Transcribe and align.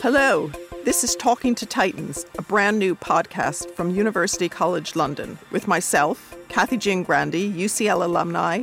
Hello, 0.00 0.48
this 0.84 1.02
is 1.02 1.16
Talking 1.16 1.56
to 1.56 1.66
Titans, 1.66 2.24
a 2.38 2.42
brand 2.42 2.78
new 2.78 2.94
podcast 2.94 3.68
from 3.72 3.90
University 3.90 4.48
College 4.48 4.94
London, 4.94 5.36
with 5.50 5.66
myself, 5.66 6.36
Kathy 6.48 6.76
Jean 6.76 7.02
Grandy, 7.02 7.52
UCL 7.52 8.04
alumni, 8.04 8.62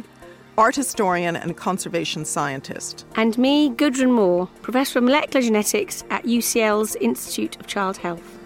art 0.58 0.78
historian 0.78 1.36
and 1.36 1.58
conservation 1.58 2.24
scientist. 2.24 3.06
And 3.18 3.38
me, 3.38 3.70
Gudrun 3.70 4.14
Moore, 4.14 4.48
Professor 4.62 5.00
of 5.00 5.04
Molecular 5.04 5.44
Genetics 5.44 6.06
at 6.10 6.24
UCL's 6.24 6.96
Institute 6.96 7.58
of 7.60 7.68
Child 7.68 7.98
Health. 7.98 8.40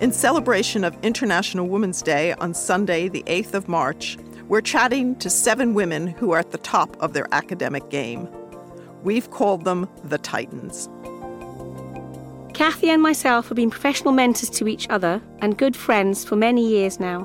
In 0.00 0.12
celebration 0.12 0.84
of 0.84 0.96
International 1.02 1.66
Women's 1.66 2.02
Day 2.02 2.34
on 2.34 2.54
Sunday, 2.54 3.08
the 3.08 3.24
8th 3.24 3.54
of 3.54 3.66
March, 3.66 4.16
we're 4.46 4.60
chatting 4.60 5.16
to 5.16 5.28
seven 5.28 5.74
women 5.74 6.06
who 6.06 6.30
are 6.30 6.38
at 6.38 6.52
the 6.52 6.58
top 6.58 6.96
of 7.02 7.14
their 7.14 7.26
academic 7.32 7.90
game. 7.90 8.28
We've 9.02 9.30
called 9.30 9.64
them 9.64 9.88
the 10.04 10.18
Titans. 10.18 10.88
Kathy 12.58 12.90
and 12.90 13.00
myself 13.00 13.46
have 13.50 13.54
been 13.54 13.70
professional 13.70 14.12
mentors 14.12 14.50
to 14.50 14.66
each 14.66 14.88
other 14.90 15.22
and 15.38 15.56
good 15.56 15.76
friends 15.76 16.24
for 16.24 16.34
many 16.34 16.68
years 16.68 16.98
now. 16.98 17.24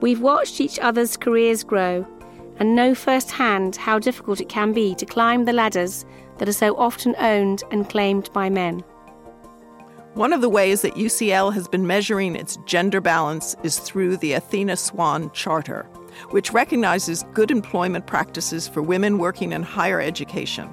We've 0.00 0.20
watched 0.20 0.60
each 0.60 0.78
other's 0.78 1.16
careers 1.16 1.64
grow 1.64 2.06
and 2.58 2.76
know 2.76 2.94
firsthand 2.94 3.74
how 3.74 3.98
difficult 3.98 4.40
it 4.40 4.48
can 4.48 4.72
be 4.72 4.94
to 4.94 5.04
climb 5.04 5.44
the 5.44 5.52
ladders 5.52 6.06
that 6.38 6.48
are 6.48 6.52
so 6.52 6.76
often 6.76 7.16
owned 7.18 7.64
and 7.72 7.90
claimed 7.90 8.32
by 8.32 8.48
men. 8.48 8.84
One 10.14 10.32
of 10.32 10.40
the 10.40 10.48
ways 10.48 10.82
that 10.82 10.94
UCL 10.94 11.52
has 11.52 11.66
been 11.66 11.84
measuring 11.84 12.36
its 12.36 12.56
gender 12.64 13.00
balance 13.00 13.56
is 13.64 13.80
through 13.80 14.18
the 14.18 14.34
Athena 14.34 14.76
Swan 14.76 15.32
Charter, 15.32 15.82
which 16.30 16.52
recognizes 16.52 17.24
good 17.34 17.50
employment 17.50 18.06
practices 18.06 18.68
for 18.68 18.82
women 18.82 19.18
working 19.18 19.50
in 19.50 19.64
higher 19.64 20.00
education. 20.00 20.70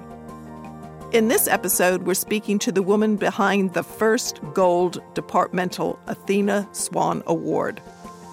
In 1.10 1.28
this 1.28 1.48
episode, 1.48 2.02
we're 2.02 2.12
speaking 2.12 2.58
to 2.58 2.70
the 2.70 2.82
woman 2.82 3.16
behind 3.16 3.72
the 3.72 3.82
first 3.82 4.40
gold 4.52 5.02
departmental 5.14 5.98
Athena 6.06 6.68
Swan 6.72 7.22
Award, 7.26 7.80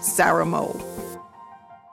Sarah 0.01 0.45
Mole. 0.45 0.81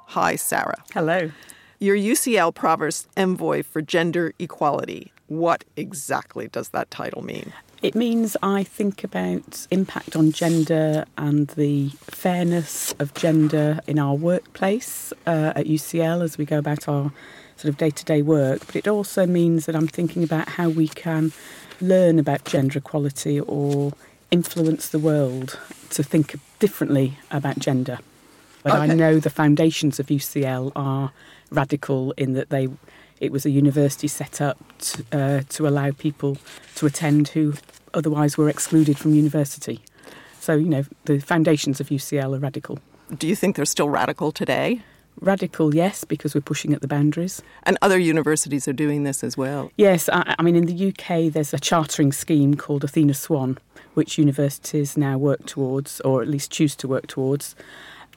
Hi, 0.07 0.35
Sarah. 0.35 0.83
Hello. 0.93 1.31
You're 1.79 1.97
UCL 1.97 2.57
Provost 2.57 3.07
Envoy 3.17 3.63
for 3.63 3.81
Gender 3.81 4.33
Equality. 4.41 5.13
What 5.29 5.65
exactly 5.77 6.49
does 6.49 6.71
that 6.71 6.91
title 6.91 7.23
mean? 7.23 7.53
It 7.81 7.95
means 7.95 8.37
I 8.43 8.65
think 8.65 9.05
about 9.05 9.69
impact 9.71 10.17
on 10.17 10.33
gender 10.33 11.05
and 11.17 11.47
the 11.51 11.91
fairness 12.01 12.93
of 12.99 13.15
gender 13.15 13.79
in 13.87 14.01
our 14.01 14.15
workplace 14.15 15.13
uh, 15.29 15.53
at 15.55 15.67
UCL 15.67 16.25
as 16.25 16.39
we 16.39 16.45
go 16.45 16.59
about 16.59 16.89
our 16.89 17.13
sort 17.63 17.71
of 17.71 17.79
day 17.79 17.91
to 17.91 18.05
day 18.05 18.23
work, 18.23 18.67
but 18.67 18.75
it 18.75 18.89
also 18.89 19.25
means 19.25 19.67
that 19.67 19.77
I'm 19.77 19.87
thinking 19.87 20.25
about 20.25 20.49
how 20.49 20.69
we 20.69 20.89
can 20.89 21.33
learn 21.81 22.19
about 22.19 22.45
gender 22.45 22.79
equality 22.79 23.39
or 23.39 23.93
influence 24.33 24.89
the 24.89 24.99
world 24.99 25.61
to 25.91 26.03
think 26.03 26.35
differently 26.59 27.19
about 27.31 27.61
gender. 27.61 28.01
But 28.65 28.73
okay. 28.73 28.93
I 28.93 28.95
know 28.95 29.21
the 29.21 29.31
foundations 29.31 30.01
of 30.01 30.07
UCL 30.07 30.73
are 30.75 31.13
radical 31.51 32.13
in 32.13 32.33
that 32.33 32.51
they 32.51 32.69
it 33.21 33.31
was 33.31 33.47
a 33.47 33.51
university 33.51 34.09
set 34.09 34.41
up 34.41 34.59
to, 34.79 35.05
uh, 35.13 35.43
to 35.51 35.69
allow 35.69 35.93
people 35.93 36.39
to 36.75 36.87
attend 36.87 37.29
who 37.29 37.55
otherwise 37.95 38.37
were 38.37 38.49
excluded 38.49 38.99
from 38.99 39.15
university. 39.15 39.81
So, 40.41 40.55
you 40.57 40.69
know, 40.69 40.85
the 41.05 41.21
foundations 41.21 41.81
of 41.81 41.91
UCL 41.91 42.35
are 42.35 42.41
radical. 42.41 42.81
Do 43.17 43.29
you 43.29 43.37
think 43.37 43.55
they're 43.55 43.65
still 43.65 43.89
radical 43.89 44.33
today? 44.33 44.83
Radical, 45.21 45.75
yes, 45.75 46.05
because 46.05 46.35
we're 46.35 46.41
pushing 46.41 46.73
at 46.73 46.81
the 46.81 46.89
boundaries. 46.89 47.43
And 47.65 47.79
other 47.83 47.99
universities 47.99 48.67
are 48.67 48.73
doing 48.73 49.05
this 49.05 49.23
as 49.23 49.37
well. 49.37 49.71
Yes, 49.77 50.09
I, 50.09 50.35
I, 50.39 50.43
mean, 50.43 50.57
in 50.57 50.67
the 50.67 50.89
UK, 50.89 51.33
there's 51.33 51.55
a 51.55 51.59
chartering 51.59 52.13
scheme 52.13 52.55
called 52.57 52.83
Athena 52.83 53.15
Swan, 53.15 53.59
which 53.95 54.19
universities 54.19 54.97
now 54.97 55.19
work 55.19 55.47
towards, 55.47 56.01
or 56.01 56.23
at 56.23 56.29
least 56.29 56.51
choose 56.51 56.75
to 56.77 56.89
work 56.89 57.07
towards. 57.07 57.55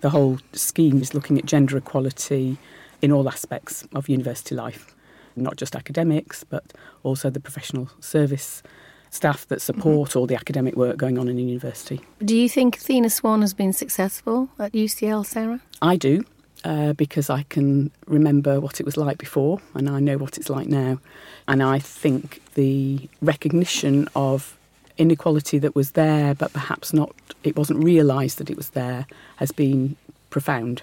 The 0.02 0.10
whole 0.10 0.40
scheme 0.54 1.02
is 1.02 1.14
looking 1.14 1.38
at 1.38 1.46
gender 1.46 1.78
equality 1.78 2.58
in 3.02 3.12
all 3.12 3.28
aspects 3.30 3.88
of 3.94 4.10
university 4.10 4.56
life, 4.56 4.96
not 5.36 5.58
just 5.58 5.76
academics, 5.76 6.44
but 6.44 6.74
also 7.04 7.30
the 7.30 7.40
professional 7.40 7.90
service 8.00 8.64
staff 9.12 9.48
that 9.48 9.62
support 9.62 10.10
mm-hmm. 10.10 10.20
all 10.20 10.28
the 10.28 10.36
academic 10.36 10.76
work 10.76 10.98
going 10.98 11.18
on 11.18 11.28
in 11.28 11.38
a 11.38 11.42
university. 11.42 12.02
Do 12.24 12.36
you 12.36 12.50
think 12.50 12.78
Athena 12.78 13.10
Swan 13.10 13.42
has 13.42 13.54
been 13.54 13.74
successful 13.74 14.50
at 14.60 14.74
UCL, 14.74 15.26
Sarah? 15.26 15.62
I 15.82 15.96
do 15.96 16.26
uh, 16.66 16.94
because 16.94 17.30
I 17.30 17.44
can 17.44 17.92
remember 18.08 18.60
what 18.60 18.80
it 18.80 18.86
was 18.86 18.98
like 18.98 19.20
before 19.20 19.62
and 19.76 19.88
I 19.88 20.00
know 20.00 20.18
what 20.18 20.38
it's 20.38 20.50
like 20.50 20.68
now. 20.68 21.00
And 21.48 21.62
I 21.62 21.78
think 21.78 22.42
the 22.56 23.08
recognition 23.22 24.10
of 24.16 24.58
inequality 24.98 25.60
that 25.60 25.76
was 25.76 25.92
there, 25.92 26.34
but 26.34 26.52
perhaps 26.54 26.92
not, 26.92 27.14
it 27.44 27.56
wasn't 27.56 27.84
realised 27.84 28.40
that 28.40 28.50
it 28.50 28.58
was 28.58 28.70
there, 28.72 29.06
has 29.36 29.52
been 29.52 29.96
profound. 30.32 30.82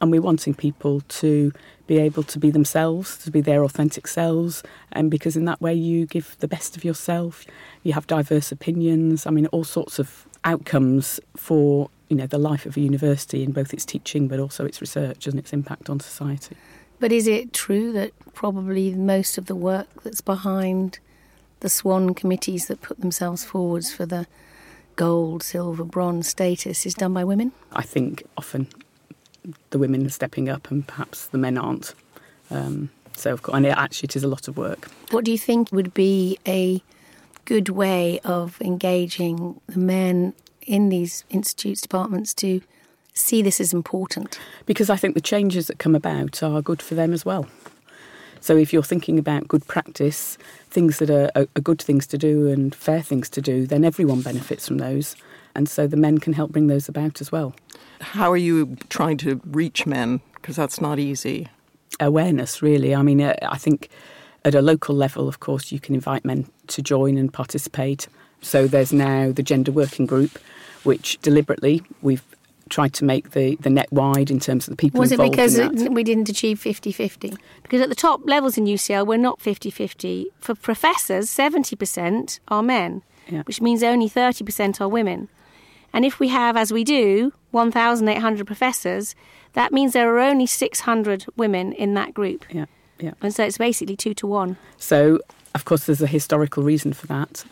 And 0.00 0.12
we're 0.12 0.22
wanting 0.22 0.54
people 0.54 1.00
to 1.00 1.52
be 1.88 1.98
able 1.98 2.22
to 2.22 2.38
be 2.38 2.50
themselves, 2.50 3.16
to 3.18 3.30
be 3.32 3.40
their 3.40 3.64
authentic 3.64 4.06
selves, 4.06 4.62
and 4.92 5.10
because 5.10 5.36
in 5.36 5.44
that 5.46 5.60
way 5.60 5.74
you 5.74 6.06
give 6.06 6.36
the 6.38 6.48
best 6.48 6.76
of 6.76 6.84
yourself. 6.84 7.44
You 7.82 7.94
have 7.94 8.06
diverse 8.06 8.52
opinions. 8.52 9.26
I 9.26 9.30
mean, 9.30 9.46
all 9.46 9.64
sorts 9.64 9.98
of 9.98 10.26
outcomes 10.44 11.18
for 11.36 11.90
you 12.08 12.16
know 12.16 12.26
the 12.26 12.38
life 12.38 12.66
of 12.66 12.76
a 12.76 12.80
university 12.80 13.42
in 13.42 13.52
both 13.52 13.72
its 13.72 13.84
teaching 13.84 14.28
but 14.28 14.38
also 14.38 14.64
its 14.64 14.80
research 14.80 15.26
and 15.26 15.38
its 15.38 15.52
impact 15.52 15.90
on 15.90 16.00
society. 16.00 16.56
But 16.98 17.12
is 17.12 17.26
it 17.26 17.52
true 17.52 17.92
that 17.92 18.12
probably 18.34 18.94
most 18.94 19.36
of 19.36 19.46
the 19.46 19.54
work 19.54 20.02
that's 20.02 20.20
behind 20.20 20.98
the 21.60 21.68
Swan 21.68 22.14
committees 22.14 22.66
that 22.66 22.80
put 22.80 23.00
themselves 23.00 23.44
forwards 23.44 23.92
for 23.92 24.06
the 24.06 24.26
gold, 24.96 25.42
silver, 25.42 25.84
bronze 25.84 26.28
status 26.28 26.86
is 26.86 26.94
done 26.94 27.12
by 27.12 27.24
women? 27.24 27.52
I 27.72 27.82
think 27.82 28.22
often 28.38 28.68
the 29.70 29.78
women 29.78 30.06
are 30.06 30.10
stepping 30.10 30.48
up 30.48 30.70
and 30.70 30.86
perhaps 30.86 31.26
the 31.26 31.38
men 31.38 31.58
aren't. 31.58 31.94
Um, 32.50 32.90
so, 33.14 33.32
of 33.32 33.42
course, 33.42 33.56
and 33.56 33.66
it, 33.66 33.76
actually, 33.76 34.06
it 34.06 34.16
is 34.16 34.24
a 34.24 34.28
lot 34.28 34.48
of 34.48 34.56
work. 34.56 34.88
What 35.10 35.24
do 35.24 35.32
you 35.32 35.38
think 35.38 35.72
would 35.72 35.94
be 35.94 36.38
a 36.46 36.82
good 37.44 37.68
way 37.68 38.20
of 38.20 38.60
engaging 38.60 39.60
the 39.66 39.78
men 39.78 40.34
in 40.66 40.88
these 40.88 41.24
institutes, 41.30 41.80
departments 41.80 42.34
to 42.34 42.60
see 43.14 43.42
this 43.42 43.60
as 43.60 43.72
important? 43.72 44.38
Because 44.66 44.90
I 44.90 44.96
think 44.96 45.14
the 45.14 45.20
changes 45.20 45.66
that 45.68 45.78
come 45.78 45.94
about 45.94 46.42
are 46.42 46.62
good 46.62 46.82
for 46.82 46.94
them 46.94 47.12
as 47.12 47.24
well. 47.24 47.46
So 48.40 48.56
if 48.56 48.72
you're 48.72 48.82
thinking 48.82 49.18
about 49.18 49.48
good 49.48 49.66
practice, 49.66 50.38
things 50.70 50.98
that 50.98 51.10
are, 51.10 51.30
are, 51.34 51.60
good 51.60 51.82
things 51.82 52.06
to 52.08 52.18
do 52.18 52.48
and 52.48 52.74
fair 52.74 53.02
things 53.02 53.28
to 53.30 53.42
do, 53.42 53.66
then 53.66 53.84
everyone 53.84 54.20
benefits 54.20 54.68
from 54.68 54.78
those. 54.78 55.16
And 55.54 55.68
so 55.68 55.86
the 55.86 55.96
men 55.96 56.18
can 56.18 56.32
help 56.32 56.52
bring 56.52 56.66
those 56.66 56.88
about 56.88 57.20
as 57.20 57.32
well. 57.32 57.54
How 58.00 58.30
are 58.30 58.36
you 58.36 58.76
trying 58.88 59.16
to 59.18 59.40
reach 59.46 59.86
men? 59.86 60.20
Because 60.34 60.54
that's 60.54 60.80
not 60.80 60.98
easy. 60.98 61.48
Awareness, 61.98 62.62
really. 62.62 62.94
I 62.94 63.02
mean, 63.02 63.20
uh, 63.20 63.34
I 63.42 63.56
think 63.56 63.88
at 64.44 64.54
a 64.54 64.62
local 64.62 64.94
level, 64.94 65.26
of 65.26 65.40
course, 65.40 65.72
you 65.72 65.80
can 65.80 65.94
invite 65.94 66.24
men 66.24 66.46
to 66.68 66.82
join 66.82 67.16
and 67.16 67.32
participate. 67.32 68.06
So 68.42 68.68
there's 68.68 68.92
now 68.92 69.32
the 69.32 69.42
Gender 69.42 69.72
Working 69.72 70.06
Group, 70.06 70.38
which 70.86 71.18
deliberately 71.20 71.82
we've 72.02 72.22
tried 72.68 72.92
to 72.94 73.04
make 73.04 73.30
the, 73.30 73.56
the 73.56 73.70
net 73.70 73.90
wide 73.92 74.30
in 74.30 74.40
terms 74.40 74.66
of 74.66 74.72
the 74.72 74.76
people 74.76 75.00
Was 75.00 75.12
it 75.12 75.20
because 75.20 75.56
it, 75.56 75.92
we 75.92 76.02
didn't 76.02 76.28
achieve 76.28 76.58
50 76.58 76.92
50? 76.92 77.34
Because 77.62 77.80
at 77.80 77.88
the 77.88 77.94
top 77.94 78.20
levels 78.24 78.58
in 78.58 78.64
UCL, 78.64 79.06
we're 79.06 79.16
not 79.18 79.40
50 79.40 79.70
50. 79.70 80.28
For 80.40 80.54
professors, 80.54 81.28
70% 81.28 82.40
are 82.48 82.62
men, 82.62 83.02
yeah. 83.28 83.42
which 83.42 83.60
means 83.60 83.82
only 83.82 84.08
30% 84.08 84.80
are 84.80 84.88
women. 84.88 85.28
And 85.92 86.04
if 86.04 86.18
we 86.18 86.28
have, 86.28 86.56
as 86.56 86.72
we 86.72 86.84
do, 86.84 87.32
1,800 87.52 88.46
professors, 88.46 89.14
that 89.54 89.72
means 89.72 89.92
there 89.92 90.14
are 90.14 90.20
only 90.20 90.46
600 90.46 91.24
women 91.36 91.72
in 91.72 91.94
that 91.94 92.12
group. 92.12 92.44
Yeah, 92.50 92.66
yeah. 92.98 93.12
And 93.22 93.34
so 93.34 93.44
it's 93.44 93.58
basically 93.58 93.96
two 93.96 94.12
to 94.14 94.26
one. 94.26 94.58
So, 94.76 95.20
of 95.54 95.64
course, 95.64 95.86
there's 95.86 96.02
a 96.02 96.06
historical 96.06 96.62
reason 96.62 96.92
for 96.92 97.06
that. 97.06 97.44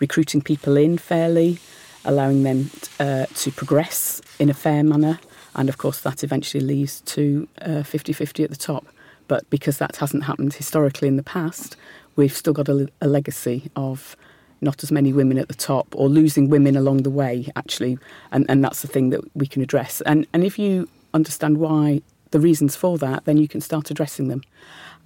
Recruiting 0.00 0.40
people 0.40 0.76
in 0.76 0.98
fairly, 0.98 1.58
allowing 2.04 2.42
them 2.42 2.70
uh, 2.98 3.26
to 3.34 3.50
progress 3.50 4.20
in 4.38 4.48
a 4.48 4.54
fair 4.54 4.82
manner, 4.82 5.18
and 5.54 5.68
of 5.68 5.78
course, 5.78 6.00
that 6.00 6.24
eventually 6.24 6.64
leads 6.64 7.00
to 7.02 7.48
50 7.84 8.12
uh, 8.12 8.14
50 8.14 8.44
at 8.44 8.50
the 8.50 8.56
top. 8.56 8.86
But 9.28 9.48
because 9.50 9.78
that 9.78 9.96
hasn't 9.96 10.24
happened 10.24 10.54
historically 10.54 11.08
in 11.08 11.16
the 11.16 11.22
past, 11.22 11.76
we've 12.16 12.34
still 12.34 12.52
got 12.52 12.68
a, 12.68 12.88
a 13.00 13.06
legacy 13.06 13.70
of 13.76 14.16
not 14.60 14.82
as 14.82 14.92
many 14.92 15.12
women 15.12 15.38
at 15.38 15.48
the 15.48 15.54
top 15.54 15.88
or 15.94 16.08
losing 16.08 16.48
women 16.48 16.76
along 16.76 17.02
the 17.02 17.10
way 17.10 17.48
actually. 17.56 17.98
And, 18.30 18.46
and 18.48 18.62
that's 18.64 18.82
the 18.82 18.88
thing 18.88 19.10
that 19.10 19.20
we 19.36 19.46
can 19.46 19.62
address. 19.62 20.00
And 20.02 20.26
and 20.32 20.44
if 20.44 20.58
you 20.58 20.88
understand 21.14 21.58
why 21.58 22.02
the 22.30 22.40
reasons 22.40 22.74
for 22.74 22.98
that 22.98 23.24
then 23.24 23.36
you 23.36 23.46
can 23.46 23.60
start 23.60 23.90
addressing 23.90 24.28
them. 24.28 24.42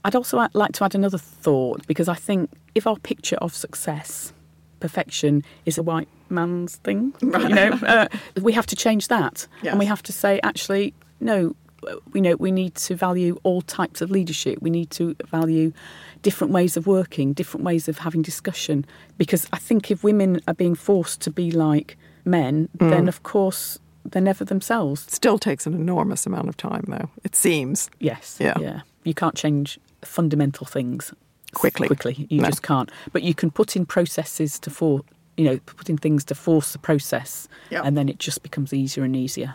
I'd 0.04 0.14
also 0.14 0.46
like 0.54 0.72
to 0.72 0.84
add 0.84 0.94
another 0.94 1.18
thought 1.18 1.84
because 1.88 2.08
i 2.08 2.14
think 2.14 2.50
if 2.76 2.86
our 2.86 2.96
picture 2.96 3.36
of 3.36 3.52
success 3.54 4.32
perfection 4.78 5.42
is 5.64 5.78
a 5.78 5.82
white 5.82 6.08
man's 6.28 6.76
thing 6.76 7.14
right. 7.22 7.48
you 7.48 7.54
know 7.54 7.70
uh, 7.86 8.08
we 8.42 8.52
have 8.52 8.66
to 8.66 8.76
change 8.76 9.08
that 9.08 9.46
yeah. 9.62 9.70
and 9.70 9.78
we 9.78 9.86
have 9.86 10.02
to 10.02 10.12
say 10.12 10.40
actually 10.42 10.92
no 11.20 11.54
we 12.12 12.20
know 12.20 12.36
we 12.36 12.50
need 12.50 12.74
to 12.74 12.94
value 12.94 13.38
all 13.42 13.62
types 13.62 14.00
of 14.00 14.10
leadership. 14.10 14.58
We 14.60 14.70
need 14.70 14.90
to 14.92 15.16
value 15.26 15.72
different 16.22 16.52
ways 16.52 16.76
of 16.76 16.86
working, 16.86 17.32
different 17.32 17.64
ways 17.64 17.88
of 17.88 17.98
having 17.98 18.22
discussion. 18.22 18.84
Because 19.18 19.46
I 19.52 19.58
think 19.58 19.90
if 19.90 20.02
women 20.02 20.40
are 20.48 20.54
being 20.54 20.74
forced 20.74 21.20
to 21.22 21.30
be 21.30 21.50
like 21.50 21.96
men, 22.24 22.68
mm. 22.78 22.90
then 22.90 23.08
of 23.08 23.22
course 23.22 23.78
they're 24.04 24.22
never 24.22 24.44
themselves. 24.44 25.06
Still 25.08 25.38
takes 25.38 25.66
an 25.66 25.74
enormous 25.74 26.26
amount 26.26 26.48
of 26.48 26.56
time, 26.56 26.84
though. 26.88 27.10
It 27.24 27.34
seems. 27.34 27.90
Yes. 27.98 28.38
Yeah. 28.40 28.58
Yeah. 28.58 28.80
You 29.04 29.14
can't 29.14 29.36
change 29.36 29.78
fundamental 30.02 30.66
things 30.66 31.12
quickly. 31.54 31.88
Quickly, 31.88 32.26
you 32.28 32.40
no. 32.40 32.48
just 32.48 32.62
can't. 32.62 32.90
But 33.12 33.22
you 33.22 33.34
can 33.34 33.50
put 33.50 33.76
in 33.76 33.86
processes 33.86 34.58
to 34.60 34.70
for 34.70 35.02
you 35.36 35.44
know 35.44 35.58
putting 35.66 35.96
things 35.96 36.24
to 36.26 36.34
force 36.34 36.72
the 36.72 36.78
process, 36.78 37.48
yep. 37.70 37.84
and 37.84 37.96
then 37.96 38.08
it 38.08 38.18
just 38.18 38.42
becomes 38.42 38.72
easier 38.72 39.04
and 39.04 39.16
easier. 39.16 39.54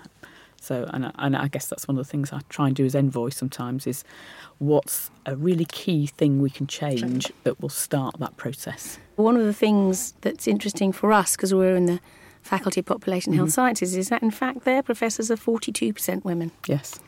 So, 0.61 0.87
and, 0.93 1.11
and 1.15 1.35
I 1.35 1.47
guess 1.47 1.65
that's 1.65 1.87
one 1.87 1.97
of 1.97 2.05
the 2.05 2.09
things 2.09 2.31
I 2.31 2.41
try 2.49 2.67
and 2.67 2.75
do 2.75 2.85
as 2.85 2.93
envoy 2.93 3.29
sometimes 3.29 3.87
is 3.87 4.03
what's 4.59 5.09
a 5.25 5.35
really 5.35 5.65
key 5.65 6.05
thing 6.05 6.39
we 6.39 6.51
can 6.51 6.67
change 6.67 7.33
that 7.45 7.59
will 7.59 7.69
start 7.69 8.19
that 8.19 8.37
process. 8.37 8.99
One 9.15 9.35
of 9.35 9.43
the 9.43 9.55
things 9.55 10.13
that's 10.21 10.47
interesting 10.47 10.91
for 10.91 11.11
us, 11.11 11.35
because 11.35 11.51
we're 11.51 11.75
in 11.75 11.87
the 11.87 11.99
Faculty 12.43 12.81
of 12.81 12.85
Population 12.85 13.33
Health 13.33 13.47
mm-hmm. 13.47 13.53
Sciences, 13.53 13.95
is 13.95 14.09
that 14.09 14.21
in 14.21 14.29
fact 14.29 14.63
their 14.63 14.83
professors 14.83 15.31
are 15.31 15.35
42% 15.35 16.23
women. 16.23 16.51
Yes. 16.67 16.99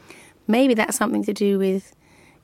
Maybe 0.47 0.73
that's 0.73 0.97
something 0.97 1.23
to 1.23 1.33
do 1.33 1.59
with 1.59 1.95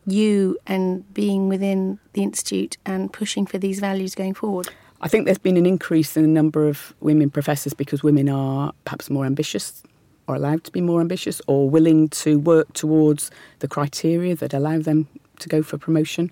you 0.05 0.59
and 0.67 1.11
being 1.15 1.49
within 1.49 1.97
the 2.13 2.21
Institute 2.21 2.77
and 2.85 3.11
pushing 3.11 3.47
for 3.47 3.57
these 3.57 3.79
values 3.79 4.13
going 4.13 4.35
forward. 4.35 4.69
I 5.01 5.07
think 5.07 5.25
there's 5.25 5.37
been 5.37 5.57
an 5.57 5.65
increase 5.65 6.17
in 6.17 6.23
the 6.23 6.29
number 6.29 6.67
of 6.67 6.93
women 6.99 7.29
professors 7.29 7.73
because 7.73 8.03
women 8.03 8.27
are 8.27 8.73
perhaps 8.83 9.09
more 9.09 9.25
ambitious 9.25 9.81
or 10.27 10.35
allowed 10.35 10.63
to 10.65 10.71
be 10.71 10.81
more 10.81 10.99
ambitious 10.99 11.41
or 11.47 11.69
willing 11.69 12.09
to 12.09 12.37
work 12.37 12.71
towards 12.73 13.31
the 13.59 13.67
criteria 13.67 14.35
that 14.35 14.53
allow 14.53 14.77
them 14.77 15.07
to 15.39 15.47
go 15.47 15.63
for 15.63 15.77
promotion. 15.77 16.31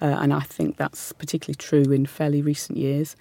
Uh, 0.00 0.06
and 0.06 0.32
I 0.32 0.40
think 0.40 0.78
that's 0.78 1.12
particularly 1.12 1.56
true 1.56 1.92
in 1.92 2.06
fairly 2.06 2.40
recent 2.40 2.78
years. 2.78 3.16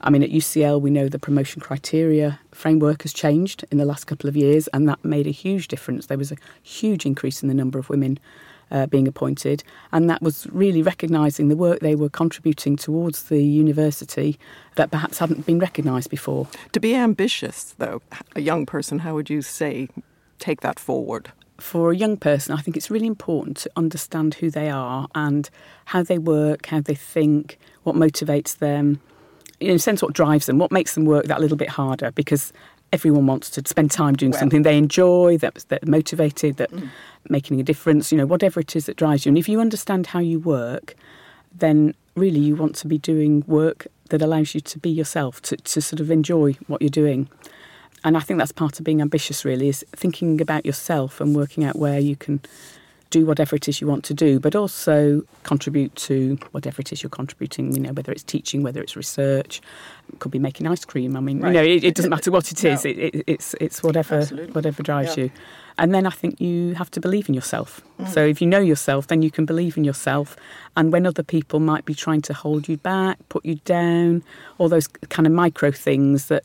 I 0.00 0.10
mean, 0.10 0.22
at 0.22 0.30
UCL, 0.30 0.80
we 0.80 0.90
know 0.90 1.08
the 1.08 1.18
promotion 1.18 1.60
criteria 1.60 2.40
framework 2.52 3.02
has 3.02 3.12
changed 3.12 3.64
in 3.70 3.78
the 3.78 3.84
last 3.84 4.06
couple 4.06 4.28
of 4.28 4.36
years, 4.36 4.68
and 4.68 4.88
that 4.88 5.04
made 5.04 5.26
a 5.26 5.32
huge 5.32 5.68
difference. 5.68 6.06
There 6.06 6.18
was 6.18 6.32
a 6.32 6.36
huge 6.62 7.04
increase 7.04 7.42
in 7.42 7.48
the 7.48 7.54
number 7.54 7.78
of 7.78 7.90
women 7.90 8.18
uh, 8.70 8.86
being 8.86 9.08
appointed, 9.08 9.62
and 9.92 10.08
that 10.10 10.22
was 10.22 10.46
really 10.52 10.82
recognising 10.82 11.48
the 11.48 11.56
work 11.56 11.80
they 11.80 11.94
were 11.94 12.08
contributing 12.08 12.76
towards 12.76 13.24
the 13.24 13.42
university 13.42 14.38
that 14.76 14.90
perhaps 14.90 15.18
hadn't 15.18 15.46
been 15.46 15.58
recognised 15.58 16.10
before. 16.10 16.46
To 16.72 16.80
be 16.80 16.94
ambitious, 16.94 17.74
though, 17.78 18.02
a 18.36 18.40
young 18.40 18.66
person, 18.66 19.00
how 19.00 19.14
would 19.14 19.30
you 19.30 19.42
say 19.42 19.88
take 20.38 20.60
that 20.60 20.78
forward? 20.78 21.32
For 21.58 21.90
a 21.90 21.96
young 21.96 22.16
person, 22.16 22.54
I 22.54 22.60
think 22.60 22.76
it's 22.76 22.90
really 22.90 23.08
important 23.08 23.56
to 23.58 23.70
understand 23.74 24.34
who 24.34 24.48
they 24.50 24.70
are 24.70 25.08
and 25.14 25.50
how 25.86 26.04
they 26.04 26.18
work, 26.18 26.66
how 26.66 26.80
they 26.80 26.94
think, 26.94 27.58
what 27.82 27.96
motivates 27.96 28.58
them, 28.58 29.00
in 29.58 29.74
a 29.74 29.78
sense, 29.80 30.00
what 30.00 30.12
drives 30.12 30.46
them, 30.46 30.58
what 30.58 30.70
makes 30.70 30.94
them 30.94 31.04
work 31.04 31.24
that 31.24 31.40
little 31.40 31.56
bit 31.56 31.70
harder. 31.70 32.12
Because 32.12 32.52
everyone 32.92 33.26
wants 33.26 33.50
to 33.50 33.62
spend 33.66 33.90
time 33.90 34.14
doing 34.14 34.32
well, 34.32 34.40
something 34.40 34.62
they 34.62 34.78
enjoy, 34.78 35.36
that 35.38 35.64
they're 35.68 35.78
motivated, 35.86 36.56
that 36.56 36.70
mm. 36.70 36.88
making 37.28 37.60
a 37.60 37.62
difference, 37.62 38.10
you 38.10 38.18
know, 38.18 38.26
whatever 38.26 38.60
it 38.60 38.74
is 38.74 38.86
that 38.86 38.96
drives 38.96 39.26
you. 39.26 39.30
And 39.30 39.38
if 39.38 39.48
you 39.48 39.60
understand 39.60 40.08
how 40.08 40.20
you 40.20 40.38
work, 40.38 40.94
then 41.54 41.94
really 42.14 42.40
you 42.40 42.56
want 42.56 42.74
to 42.76 42.86
be 42.86 42.98
doing 42.98 43.44
work 43.46 43.86
that 44.10 44.22
allows 44.22 44.54
you 44.54 44.60
to 44.60 44.78
be 44.78 44.90
yourself, 44.90 45.42
to, 45.42 45.56
to 45.56 45.80
sort 45.80 46.00
of 46.00 46.10
enjoy 46.10 46.54
what 46.66 46.80
you're 46.80 46.88
doing. 46.88 47.28
And 48.04 48.16
I 48.16 48.20
think 48.20 48.38
that's 48.38 48.52
part 48.52 48.78
of 48.78 48.84
being 48.84 49.00
ambitious, 49.00 49.44
really, 49.44 49.68
is 49.68 49.84
thinking 49.94 50.40
about 50.40 50.64
yourself 50.64 51.20
and 51.20 51.34
working 51.34 51.64
out 51.64 51.76
where 51.76 51.98
you 51.98 52.16
can 52.16 52.40
do 53.10 53.24
whatever 53.24 53.56
it 53.56 53.68
is 53.68 53.80
you 53.80 53.86
want 53.86 54.04
to 54.04 54.14
do, 54.14 54.38
but 54.38 54.54
also 54.54 55.22
contribute 55.42 55.94
to 55.96 56.38
whatever 56.52 56.80
it 56.80 56.92
is 56.92 57.02
you're 57.02 57.10
contributing. 57.10 57.74
You 57.74 57.80
know, 57.80 57.92
whether 57.92 58.12
it's 58.12 58.22
teaching, 58.22 58.62
whether 58.62 58.82
it's 58.82 58.96
research, 58.96 59.60
it 60.12 60.18
could 60.18 60.32
be 60.32 60.38
making 60.38 60.66
ice 60.66 60.84
cream. 60.84 61.16
I 61.16 61.20
mean, 61.20 61.40
right. 61.40 61.48
you 61.48 61.54
know, 61.54 61.62
it, 61.62 61.84
it, 61.84 61.94
doesn't 61.94 62.10
matter 62.10 62.30
what 62.30 62.50
it 62.50 62.64
is. 62.64 62.84
No. 62.84 62.90
It, 62.90 62.98
it, 62.98 63.24
it's 63.26 63.54
it's 63.60 63.82
whatever 63.82 64.16
Absolutely. 64.16 64.52
whatever 64.52 64.82
drives 64.82 65.16
yeah. 65.16 65.24
you. 65.24 65.30
And 65.78 65.94
then 65.94 66.06
I 66.06 66.10
think 66.10 66.40
you 66.40 66.74
have 66.74 66.90
to 66.90 67.00
believe 67.00 67.28
in 67.28 67.34
yourself. 67.34 67.80
Mm. 68.00 68.08
So 68.08 68.26
if 68.26 68.40
you 68.40 68.48
know 68.48 68.58
yourself, 68.58 69.06
then 69.06 69.22
you 69.22 69.30
can 69.30 69.46
believe 69.46 69.76
in 69.76 69.84
yourself. 69.84 70.36
And 70.76 70.92
when 70.92 71.06
other 71.06 71.22
people 71.22 71.60
might 71.60 71.84
be 71.84 71.94
trying 71.94 72.20
to 72.22 72.34
hold 72.34 72.68
you 72.68 72.76
back, 72.78 73.16
put 73.28 73.44
you 73.44 73.56
down, 73.64 74.24
all 74.58 74.68
those 74.68 74.88
kind 75.08 75.26
of 75.26 75.32
micro 75.32 75.70
things 75.70 76.26
that 76.26 76.44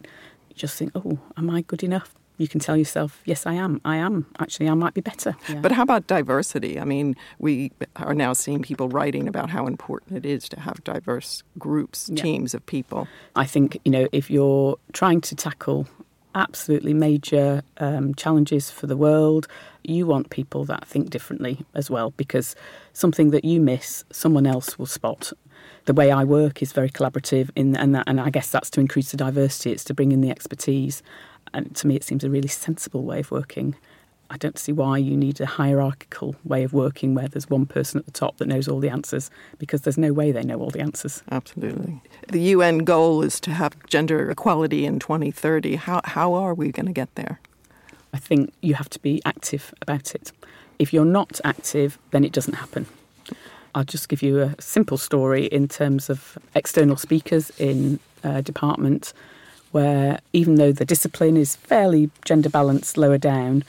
you 0.49 0.55
just 0.55 0.77
think, 0.77 0.91
oh, 0.93 1.17
am 1.35 1.49
I 1.49 1.61
good 1.61 1.83
enough? 1.83 2.13
You 2.37 2.47
can 2.47 2.59
tell 2.59 2.75
yourself, 2.75 3.21
yes, 3.25 3.45
I 3.45 3.53
am. 3.53 3.79
I 3.85 3.97
am. 3.97 4.25
Actually, 4.39 4.69
I 4.69 4.73
might 4.73 4.93
be 4.93 5.01
better. 5.01 5.35
Yeah. 5.47 5.59
But 5.61 5.71
how 5.71 5.83
about 5.83 6.07
diversity? 6.07 6.79
I 6.79 6.85
mean, 6.85 7.15
we 7.39 7.71
are 7.97 8.13
now 8.13 8.33
seeing 8.33 8.61
people 8.61 8.89
writing 8.89 9.27
about 9.27 9.49
how 9.49 9.67
important 9.67 10.17
it 10.17 10.25
is 10.25 10.49
to 10.49 10.59
have 10.59 10.83
diverse 10.83 11.43
groups, 11.59 12.09
yeah. 12.09 12.21
teams 12.21 12.53
of 12.53 12.65
people. 12.65 13.07
I 13.35 13.45
think, 13.45 13.77
you 13.85 13.91
know, 13.91 14.07
if 14.11 14.31
you're 14.31 14.77
trying 14.93 15.21
to 15.21 15.35
tackle 15.35 15.87
absolutely 16.35 16.95
major 16.95 17.61
um, 17.77 18.15
challenges 18.15 18.71
for 18.71 18.87
the 18.87 18.97
world, 18.97 19.47
you 19.83 20.07
want 20.07 20.31
people 20.31 20.65
that 20.65 20.85
think 20.87 21.11
differently 21.11 21.63
as 21.75 21.91
well, 21.91 22.11
because 22.17 22.55
something 22.93 23.29
that 23.29 23.45
you 23.45 23.61
miss, 23.61 24.03
someone 24.11 24.47
else 24.47 24.79
will 24.79 24.87
spot 24.87 25.31
the 25.85 25.93
way 25.93 26.11
I 26.11 26.23
work 26.23 26.61
is 26.61 26.71
very 26.71 26.89
collaborative, 26.89 27.49
in, 27.55 27.75
and, 27.75 27.93
that, 27.95 28.05
and 28.07 28.19
I 28.19 28.29
guess 28.29 28.49
that's 28.49 28.69
to 28.71 28.79
increase 28.79 29.11
the 29.11 29.17
diversity. 29.17 29.71
It's 29.71 29.83
to 29.85 29.93
bring 29.93 30.11
in 30.11 30.21
the 30.21 30.29
expertise 30.29 31.03
and 31.53 31.75
to 31.75 31.87
me, 31.87 31.95
it 31.95 32.03
seems 32.03 32.23
a 32.23 32.29
really 32.29 32.47
sensible 32.47 33.03
way 33.03 33.19
of 33.19 33.31
working. 33.31 33.75
I 34.29 34.37
don't 34.37 34.57
see 34.57 34.71
why 34.71 34.97
you 34.97 35.15
need 35.15 35.39
a 35.39 35.45
hierarchical 35.45 36.35
way 36.43 36.63
of 36.63 36.73
working 36.73 37.13
where 37.13 37.27
there's 37.27 37.49
one 37.49 37.67
person 37.67 37.99
at 37.99 38.05
the 38.05 38.11
top 38.11 38.37
that 38.37 38.47
knows 38.47 38.67
all 38.67 38.79
the 38.79 38.89
answers 38.89 39.29
because 39.59 39.81
there's 39.81 39.97
no 39.97 40.11
way 40.11 40.31
they 40.31 40.41
know 40.41 40.59
all 40.59 40.71
the 40.71 40.79
answers. 40.79 41.21
Absolutely. 41.29 42.01
The 42.29 42.41
UN 42.41 42.79
goal 42.79 43.21
is 43.21 43.39
to 43.41 43.51
have 43.51 43.75
gender 43.85 44.31
equality 44.31 44.85
in 44.85 44.97
2030. 44.97 45.75
How, 45.75 46.01
how 46.05 46.33
are 46.33 46.55
we 46.55 46.71
going 46.71 46.87
to 46.87 46.91
get 46.91 47.13
there? 47.13 47.39
I 48.11 48.17
think 48.17 48.53
you 48.61 48.73
have 48.75 48.89
to 48.91 48.99
be 48.99 49.21
active 49.23 49.73
about 49.81 50.15
it. 50.15 50.31
If 50.79 50.93
you're 50.93 51.05
not 51.05 51.39
active, 51.43 51.99
then 52.09 52.23
it 52.23 52.31
doesn't 52.31 52.55
happen. 52.55 52.87
I'll 53.75 53.83
just 53.83 54.09
give 54.09 54.21
you 54.21 54.39
a 54.39 54.55
simple 54.59 54.97
story 54.97 55.45
in 55.45 55.67
terms 55.67 56.09
of 56.09 56.37
external 56.55 56.95
speakers 56.95 57.51
in 57.59 57.99
a 58.23 58.41
department 58.41 59.13
where 59.73 60.19
even 60.31 60.55
though 60.55 60.71
the 60.71 60.85
discipline 60.85 61.35
is 61.35 61.55
fairly 61.55 62.09
gender 62.23 62.49
balanced 62.49 62.95
lower 62.95 63.17
down, 63.17 63.63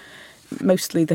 mostly 0.61 1.07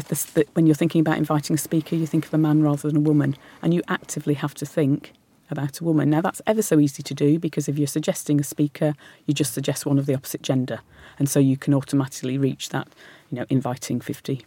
when 0.53 0.65
you're 0.65 0.75
thinking 0.75 1.00
about 1.00 1.18
inviting 1.18 1.53
a 1.53 1.59
speaker, 1.59 1.95
you 1.95 2.07
think 2.07 2.25
of 2.25 2.33
a 2.33 2.38
man 2.38 2.63
rather 2.63 2.89
than 2.89 2.97
a 2.97 3.00
woman, 3.00 3.38
and 3.62 3.74
you 3.74 3.81
actively 3.88 4.33
have 4.33 4.56
to 4.56 4.65
think 4.65 5.13
about 5.51 5.80
a 5.80 5.83
woman. 5.83 6.09
Now, 6.09 6.21
that's 6.21 6.41
ever 6.47 6.63
so 6.63 6.80
easy 6.80 7.03
to 7.03 7.13
do 7.13 7.39
because 7.39 7.69
if 7.69 7.77
you're 7.77 7.88
suggesting 7.88 8.39
a 8.39 8.44
speaker, 8.44 8.96
you 9.27 9.34
just 9.34 9.53
suggest 9.53 9.86
one 9.86 10.00
of 10.00 10.08
the 10.08 10.15
opposite 10.15 10.41
gender, 10.41 10.79
and 11.19 11.29
so 11.29 11.39
you 11.39 11.55
can 11.55 11.74
automatically 11.75 12.38
reach 12.38 12.69
that, 12.69 12.88
you 13.29 13.38
know, 13.38 13.46
inviting 13.50 14.00
50%. 14.00 14.43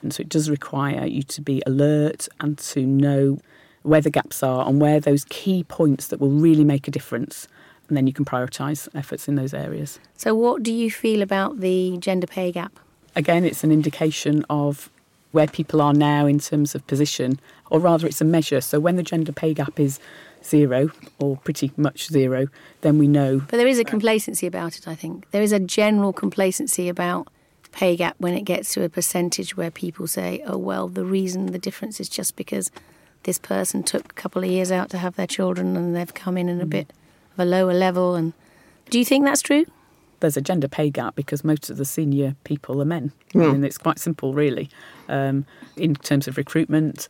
And 0.00 0.14
so 0.14 0.20
it 0.22 0.28
does 0.28 0.48
require 0.48 1.04
you 1.04 1.22
to 1.24 1.40
be 1.42 1.62
alert 1.66 2.28
and 2.40 2.56
to 2.58 2.86
know 2.86 3.40
where 3.82 4.00
the 4.00 4.10
gaps 4.10 4.42
are 4.42 4.66
and 4.66 4.80
where 4.80 5.00
those 5.00 5.24
key 5.26 5.64
points 5.64 6.08
that 6.08 6.20
will 6.20 6.30
really 6.30 6.64
make 6.64 6.88
a 6.88 6.90
difference 6.90 7.46
and 7.88 7.96
then 7.96 8.06
you 8.06 8.12
can 8.12 8.24
prioritise 8.24 8.88
efforts 8.94 9.28
in 9.28 9.34
those 9.34 9.54
areas. 9.54 9.98
So, 10.16 10.34
what 10.34 10.62
do 10.62 10.72
you 10.72 10.90
feel 10.90 11.22
about 11.22 11.60
the 11.60 11.96
gender 11.98 12.26
pay 12.26 12.52
gap? 12.52 12.78
Again, 13.16 13.44
it's 13.44 13.64
an 13.64 13.72
indication 13.72 14.44
of 14.48 14.90
where 15.32 15.46
people 15.46 15.82
are 15.82 15.92
now 15.92 16.26
in 16.26 16.38
terms 16.38 16.74
of 16.74 16.86
position, 16.86 17.40
or 17.70 17.80
rather, 17.80 18.06
it's 18.06 18.20
a 18.20 18.24
measure. 18.24 18.60
So, 18.60 18.80
when 18.80 18.96
the 18.96 19.02
gender 19.02 19.32
pay 19.32 19.54
gap 19.54 19.78
is 19.80 19.98
zero 20.44 20.90
or 21.18 21.36
pretty 21.38 21.72
much 21.76 22.08
zero, 22.08 22.48
then 22.82 22.98
we 22.98 23.08
know. 23.08 23.40
But 23.40 23.56
there 23.56 23.66
is 23.66 23.78
a 23.78 23.84
complacency 23.84 24.46
about 24.46 24.76
it, 24.78 24.86
I 24.86 24.94
think. 24.94 25.30
There 25.30 25.42
is 25.42 25.52
a 25.52 25.60
general 25.60 26.12
complacency 26.12 26.88
about 26.88 27.28
pay 27.72 27.96
gap 27.96 28.16
when 28.18 28.34
it 28.34 28.42
gets 28.42 28.72
to 28.74 28.84
a 28.84 28.88
percentage 28.88 29.56
where 29.56 29.70
people 29.70 30.06
say, 30.06 30.42
oh, 30.46 30.56
well, 30.56 30.88
the 30.88 31.04
reason 31.04 31.46
the 31.46 31.58
difference 31.58 32.00
is 32.00 32.08
just 32.08 32.36
because 32.36 32.70
this 33.24 33.38
person 33.38 33.82
took 33.82 34.06
a 34.06 34.14
couple 34.14 34.42
of 34.42 34.50
years 34.50 34.72
out 34.72 34.90
to 34.90 34.98
have 34.98 35.16
their 35.16 35.26
children 35.26 35.76
and 35.76 35.94
they've 35.94 36.14
come 36.14 36.38
in 36.38 36.48
in 36.48 36.60
a 36.60 36.66
mm. 36.66 36.70
bit 36.70 36.92
a 37.38 37.44
lower 37.44 37.74
level. 37.74 38.14
And 38.14 38.32
do 38.90 38.98
you 38.98 39.04
think 39.04 39.24
that's 39.24 39.42
true? 39.42 39.64
There's 40.20 40.36
a 40.36 40.40
gender 40.40 40.68
pay 40.68 40.90
gap 40.90 41.14
because 41.14 41.44
most 41.44 41.70
of 41.70 41.76
the 41.76 41.84
senior 41.84 42.34
people 42.44 42.82
are 42.82 42.84
men, 42.84 43.12
mm. 43.34 43.54
and 43.54 43.64
it's 43.64 43.78
quite 43.78 44.00
simple, 44.00 44.34
really. 44.34 44.68
Um, 45.08 45.46
in 45.76 45.94
terms 45.94 46.26
of 46.26 46.36
recruitment, 46.36 47.08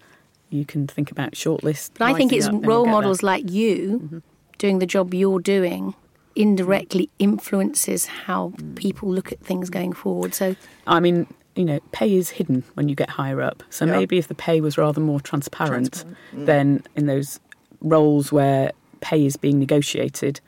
you 0.50 0.66
can 0.66 0.86
think 0.86 1.10
about 1.10 1.32
shortlist. 1.32 1.92
But 1.98 2.04
I 2.04 2.14
think 2.14 2.32
it's 2.32 2.50
role 2.50 2.86
models 2.86 3.22
like 3.22 3.50
you 3.50 4.00
mm-hmm. 4.02 4.18
doing 4.58 4.78
the 4.78 4.86
job 4.86 5.14
you're 5.14 5.40
doing 5.40 5.94
indirectly 6.36 7.10
influences 7.18 8.06
how 8.06 8.52
mm. 8.56 8.76
people 8.76 9.10
look 9.10 9.32
at 9.32 9.40
things 9.40 9.70
going 9.70 9.92
forward. 9.92 10.34
So, 10.34 10.54
I 10.86 11.00
mean, 11.00 11.26
you 11.56 11.64
know, 11.64 11.80
pay 11.90 12.14
is 12.14 12.30
hidden 12.30 12.62
when 12.74 12.88
you 12.88 12.94
get 12.94 13.10
higher 13.10 13.42
up. 13.42 13.62
So 13.70 13.84
yep. 13.84 13.96
maybe 13.96 14.18
if 14.18 14.28
the 14.28 14.34
pay 14.34 14.60
was 14.60 14.78
rather 14.78 15.00
more 15.00 15.20
transparent, 15.20 15.92
transparent. 15.92 16.18
Mm. 16.34 16.46
then 16.46 16.82
in 16.94 17.06
those 17.06 17.40
roles 17.80 18.30
where 18.30 18.72
pay 19.00 19.24
is 19.24 19.36
being 19.36 19.58
negotiated, 19.58 20.40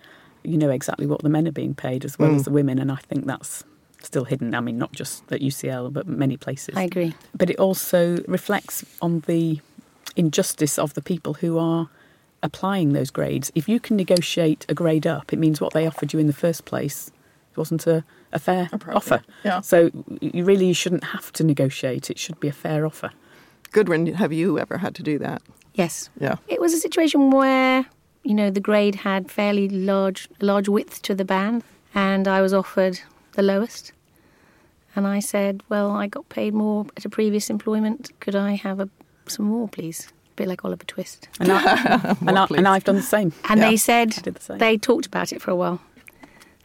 you 0.42 0.56
know 0.56 0.70
exactly 0.70 1.06
what 1.06 1.22
the 1.22 1.28
men 1.28 1.46
are 1.46 1.52
being 1.52 1.74
paid 1.74 2.04
as 2.04 2.18
well 2.18 2.30
mm. 2.30 2.36
as 2.36 2.44
the 2.44 2.50
women, 2.50 2.78
and 2.78 2.90
I 2.90 2.96
think 2.96 3.26
that's 3.26 3.64
still 4.02 4.24
hidden. 4.24 4.54
I 4.54 4.60
mean, 4.60 4.78
not 4.78 4.92
just 4.92 5.30
at 5.30 5.40
UCL, 5.40 5.92
but 5.92 6.06
many 6.06 6.36
places. 6.36 6.76
I 6.76 6.82
agree. 6.82 7.14
But 7.34 7.50
it 7.50 7.58
also 7.58 8.18
reflects 8.26 8.84
on 9.02 9.20
the 9.20 9.60
injustice 10.16 10.78
of 10.78 10.94
the 10.94 11.02
people 11.02 11.34
who 11.34 11.58
are 11.58 11.88
applying 12.42 12.92
those 12.92 13.10
grades. 13.10 13.52
If 13.54 13.68
you 13.68 13.78
can 13.78 13.96
negotiate 13.96 14.64
a 14.68 14.74
grade 14.74 15.06
up, 15.06 15.32
it 15.32 15.38
means 15.38 15.60
what 15.60 15.74
they 15.74 15.86
offered 15.86 16.12
you 16.12 16.18
in 16.18 16.26
the 16.26 16.32
first 16.32 16.64
place 16.64 17.10
wasn't 17.56 17.86
a, 17.86 18.04
a 18.32 18.38
fair 18.38 18.70
offer. 18.88 19.22
Yeah. 19.44 19.60
So 19.60 19.90
you 20.20 20.44
really 20.44 20.72
shouldn't 20.72 21.04
have 21.04 21.32
to 21.32 21.44
negotiate. 21.44 22.10
It 22.10 22.18
should 22.18 22.40
be 22.40 22.48
a 22.48 22.52
fair 22.52 22.86
offer. 22.86 23.10
Gudrun, 23.72 24.14
have 24.14 24.32
you 24.32 24.58
ever 24.58 24.78
had 24.78 24.94
to 24.96 25.02
do 25.02 25.18
that? 25.18 25.42
Yes. 25.74 26.10
Yeah. 26.18 26.36
It 26.48 26.60
was 26.60 26.72
a 26.72 26.78
situation 26.78 27.30
where, 27.30 27.86
you 28.22 28.34
know, 28.34 28.50
the 28.50 28.60
grade 28.60 28.96
had 28.96 29.30
fairly 29.30 29.68
large 29.68 30.28
large 30.40 30.68
width 30.68 31.02
to 31.02 31.14
the 31.14 31.24
band 31.24 31.62
and 31.94 32.28
I 32.28 32.40
was 32.40 32.52
offered 32.52 33.00
the 33.32 33.42
lowest. 33.42 33.92
And 34.96 35.06
I 35.06 35.20
said, 35.20 35.62
Well, 35.68 35.90
I 35.92 36.06
got 36.06 36.28
paid 36.28 36.52
more 36.54 36.86
at 36.96 37.04
a 37.04 37.08
previous 37.08 37.48
employment. 37.50 38.10
Could 38.20 38.34
I 38.36 38.52
have 38.52 38.80
a, 38.80 38.88
some 39.26 39.46
more, 39.46 39.68
please? 39.68 40.08
A 40.32 40.36
bit 40.36 40.48
like 40.48 40.64
Oliver 40.64 40.84
Twist. 40.84 41.28
And, 41.38 41.52
I, 41.52 42.16
and, 42.26 42.38
I, 42.38 42.46
and 42.56 42.66
I've 42.68 42.84
done 42.84 42.96
the 42.96 43.02
same. 43.02 43.32
And 43.48 43.60
Yeah. 43.60 43.70
they 43.70 43.76
said 43.76 44.10
the 44.12 44.34
same. 44.40 44.58
they 44.58 44.76
talked 44.76 45.06
about 45.06 45.32
it 45.32 45.40
for 45.40 45.50
a 45.52 45.56
while, 45.56 45.80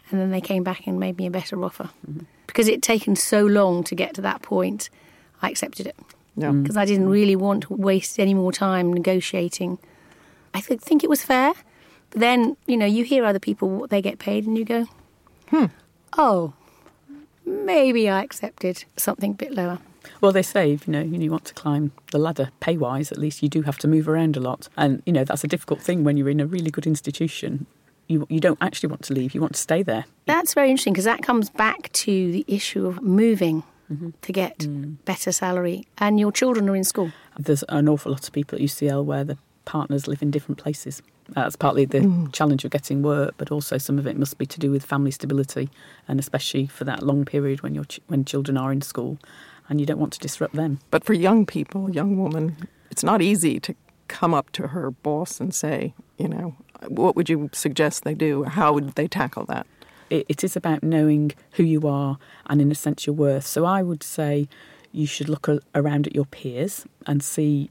and 0.09 0.19
then 0.19 0.31
they 0.31 0.41
came 0.41 0.63
back 0.63 0.87
and 0.87 0.99
made 0.99 1.17
me 1.17 1.27
a 1.27 1.31
better 1.31 1.63
offer 1.63 1.89
mm-hmm. 2.09 2.25
because 2.47 2.67
it 2.67 2.73
had 2.75 2.83
taken 2.83 3.15
so 3.15 3.45
long 3.45 3.83
to 3.83 3.95
get 3.95 4.13
to 4.15 4.21
that 4.21 4.41
point. 4.41 4.89
I 5.41 5.49
accepted 5.49 5.85
it 5.85 5.95
Yeah. 6.35 6.49
Mm. 6.49 6.63
because 6.63 6.77
I 6.77 6.85
didn't 6.85 7.09
really 7.09 7.35
want 7.35 7.63
to 7.63 7.73
waste 7.73 8.19
any 8.19 8.33
more 8.33 8.51
time 8.51 8.91
negotiating. 8.91 9.77
I 10.55 10.61
th- 10.61 10.79
think 10.79 11.03
it 11.03 11.09
was 11.09 11.21
fair, 11.21 11.53
but 12.11 12.19
then 12.21 12.55
you 12.65 12.77
know 12.77 12.85
you 12.85 13.03
hear 13.03 13.25
other 13.25 13.39
people 13.39 13.67
what 13.67 13.89
they 13.89 14.01
get 14.01 14.19
paid, 14.19 14.47
and 14.47 14.57
you 14.57 14.63
go, 14.63 14.87
hmm. 15.49 15.65
"Oh, 16.17 16.53
maybe 17.45 18.09
I 18.09 18.23
accepted 18.23 18.85
something 18.95 19.31
a 19.31 19.35
bit 19.35 19.53
lower." 19.53 19.79
Well, 20.21 20.31
they 20.31 20.43
say 20.43 20.71
if 20.71 20.87
you 20.87 20.93
know 20.93 21.01
you 21.01 21.29
want 21.29 21.43
to 21.45 21.53
climb 21.53 21.91
the 22.13 22.19
ladder 22.19 22.51
pay 22.61 22.77
wise, 22.77 23.11
at 23.11 23.17
least 23.17 23.43
you 23.43 23.49
do 23.49 23.63
have 23.63 23.77
to 23.79 23.87
move 23.89 24.07
around 24.07 24.37
a 24.37 24.39
lot, 24.39 24.69
and 24.77 25.03
you 25.05 25.11
know 25.11 25.25
that's 25.25 25.43
a 25.43 25.47
difficult 25.47 25.81
thing 25.81 26.05
when 26.05 26.15
you're 26.15 26.29
in 26.29 26.39
a 26.39 26.47
really 26.47 26.71
good 26.71 26.87
institution. 26.87 27.65
You 28.07 28.25
you 28.29 28.39
don't 28.39 28.59
actually 28.61 28.87
want 28.87 29.03
to 29.03 29.13
leave; 29.13 29.35
you 29.35 29.41
want 29.41 29.55
to 29.55 29.61
stay 29.61 29.83
there. 29.83 30.05
That's 30.25 30.53
very 30.53 30.69
interesting 30.69 30.93
because 30.93 31.03
that 31.03 31.21
comes 31.21 31.49
back 31.49 31.91
to 32.05 32.31
the 32.31 32.45
issue 32.47 32.87
of 32.87 33.01
moving 33.01 33.63
to 34.21 34.31
get 34.31 34.65
better 35.05 35.33
salary, 35.33 35.85
and 35.97 36.17
your 36.17 36.31
children 36.31 36.69
are 36.69 36.75
in 36.75 36.85
school. 36.85 37.11
There's 37.37 37.63
an 37.67 37.89
awful 37.89 38.13
lot 38.13 38.25
of 38.25 38.31
people 38.31 38.57
at 38.57 38.61
UCL 38.63 39.03
where 39.03 39.25
the 39.25 39.37
partners 39.65 40.07
live 40.07 40.21
in 40.21 40.31
different 40.31 40.57
places. 40.57 41.01
That's 41.29 41.55
partly 41.55 41.85
the 41.85 41.99
mm. 41.99 42.31
challenge 42.31 42.63
of 42.65 42.71
getting 42.71 43.01
work, 43.01 43.33
but 43.37 43.51
also 43.51 43.77
some 43.77 43.97
of 43.97 44.05
it 44.05 44.17
must 44.17 44.37
be 44.37 44.45
to 44.45 44.59
do 44.59 44.71
with 44.71 44.85
family 44.85 45.11
stability, 45.11 45.69
and 46.07 46.19
especially 46.19 46.67
for 46.67 46.83
that 46.83 47.03
long 47.03 47.25
period 47.25 47.61
when 47.61 47.73
your 47.75 47.85
ch- 47.85 47.99
when 48.07 48.25
children 48.25 48.57
are 48.57 48.71
in 48.71 48.81
school, 48.81 49.17
and 49.67 49.79
you 49.79 49.85
don't 49.85 49.99
want 49.99 50.13
to 50.13 50.19
disrupt 50.19 50.55
them. 50.55 50.79
But 50.91 51.03
for 51.03 51.13
young 51.13 51.45
people, 51.45 51.89
young 51.89 52.17
woman, 52.17 52.67
it's 52.91 53.03
not 53.03 53.21
easy 53.21 53.59
to 53.61 53.75
come 54.07 54.33
up 54.33 54.51
to 54.51 54.67
her 54.67 54.91
boss 54.91 55.39
and 55.39 55.53
say, 55.53 55.95
you 56.17 56.27
know, 56.27 56.55
what 56.87 57.15
would 57.15 57.27
you 57.27 57.49
suggest 57.53 58.03
they 58.03 58.13
do? 58.13 58.43
How 58.43 58.71
would 58.73 58.93
they 58.93 59.07
tackle 59.07 59.45
that? 59.45 59.65
it, 60.09 60.25
it 60.29 60.43
is 60.43 60.55
about 60.55 60.83
knowing 60.83 61.31
who 61.51 61.63
you 61.63 61.87
are 61.87 62.17
and, 62.47 62.61
in 62.61 62.71
a 62.71 62.75
sense, 62.75 63.05
your 63.05 63.15
worth. 63.15 63.45
So 63.45 63.65
I 63.65 63.81
would 63.81 64.03
say 64.03 64.47
you 64.91 65.07
should 65.07 65.29
look 65.29 65.47
a- 65.47 65.59
around 65.73 66.07
at 66.07 66.15
your 66.15 66.25
peers 66.25 66.85
and 67.05 67.23
see, 67.23 67.69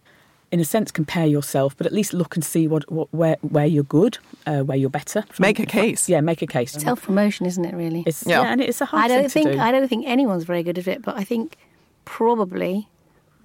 in 0.54 0.61
a 0.61 0.64
sense, 0.64 0.92
compare 0.92 1.26
yourself, 1.26 1.76
but 1.76 1.84
at 1.84 1.92
least 1.92 2.14
look 2.14 2.37
and 2.37 2.44
see 2.44 2.68
what, 2.68 2.88
what 2.90 3.12
where 3.12 3.37
where 3.42 3.66
you're 3.66 3.82
good, 3.82 4.18
uh, 4.46 4.61
where 4.61 4.78
you're 4.78 4.88
better. 5.00 5.25
Make 5.40 5.58
a 5.58 5.66
case. 5.66 6.08
Yeah, 6.08 6.20
make 6.20 6.42
a 6.42 6.46
case. 6.46 6.70
Self 6.73 7.02
promotion, 7.02 7.44
isn't 7.44 7.64
it? 7.64 7.75
Really. 7.75 8.04
It's, 8.06 8.25
Yeah. 8.25 8.42
yeah. 8.42 8.52
and 8.52 8.61
it's 8.61 8.80
a 8.80 8.84
hard 8.84 9.02
I 9.04 9.08
don't 9.08 9.23
thing 9.25 9.30
think 9.30 9.46
to 9.49 9.52
do. 9.54 9.58
I 9.61 9.73
don't 9.73 9.88
think 9.88 10.06
anyone's 10.06 10.44
very 10.44 10.62
good 10.62 10.78
at 10.78 10.87
it, 10.87 11.02
but 11.02 11.16
I 11.16 11.25
think 11.25 11.56
probably 12.04 12.88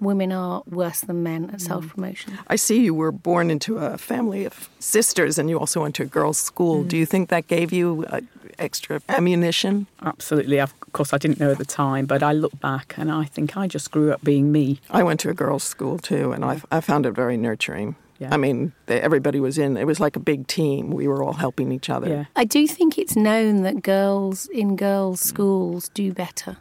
women 0.00 0.32
are 0.32 0.62
worse 0.70 1.00
than 1.00 1.22
men 1.22 1.48
Mm. 1.48 1.54
at 1.54 1.60
self 1.60 1.88
promotion. 1.88 2.38
I 2.48 2.56
see 2.56 2.80
you 2.80 2.94
were 2.94 3.12
born 3.12 3.50
into 3.50 3.78
a 3.78 3.96
family 3.98 4.44
of 4.44 4.68
sisters 4.78 5.38
and 5.38 5.48
you 5.50 5.58
also 5.58 5.82
went 5.82 5.94
to 5.96 6.02
a 6.02 6.06
girls' 6.06 6.38
school. 6.38 6.82
Do 6.84 6.96
you 6.96 7.06
think 7.06 7.28
that 7.28 7.46
gave 7.46 7.72
you 7.72 8.04
uh, 8.10 8.20
extra 8.58 9.00
ammunition? 9.08 9.86
Absolutely. 10.02 10.58
Of 10.60 10.74
course, 10.92 11.12
I 11.12 11.18
didn't 11.18 11.38
know 11.40 11.50
at 11.52 11.58
the 11.58 11.64
time, 11.64 12.06
but 12.06 12.22
I 12.22 12.32
look 12.32 12.58
back 12.60 12.94
and 12.96 13.10
I 13.10 13.24
think 13.24 13.56
I 13.56 13.66
just 13.66 13.90
grew 13.90 14.12
up 14.12 14.22
being 14.22 14.50
me. 14.52 14.80
I 14.90 15.02
went 15.02 15.20
to 15.20 15.30
a 15.30 15.34
girls' 15.34 15.62
school 15.64 15.98
too, 15.98 16.32
and 16.32 16.44
I, 16.44 16.60
I 16.70 16.80
found 16.80 17.06
it 17.06 17.12
very 17.12 17.36
nurturing. 17.36 17.94
Yeah. 18.18 18.34
I 18.34 18.36
mean, 18.36 18.72
they, 18.86 19.00
everybody 19.00 19.40
was 19.40 19.56
in. 19.56 19.76
It 19.78 19.86
was 19.86 19.98
like 19.98 20.14
a 20.14 20.20
big 20.20 20.46
team. 20.46 20.90
We 20.90 21.08
were 21.08 21.22
all 21.22 21.32
helping 21.32 21.72
each 21.72 21.88
other. 21.88 22.08
Yeah. 22.08 22.24
I 22.36 22.44
do 22.44 22.66
think 22.68 22.98
it's 22.98 23.16
known 23.16 23.62
that 23.62 23.82
girls 23.82 24.46
in 24.48 24.76
girls' 24.76 25.20
schools 25.20 25.88
do 25.94 26.12
better 26.12 26.58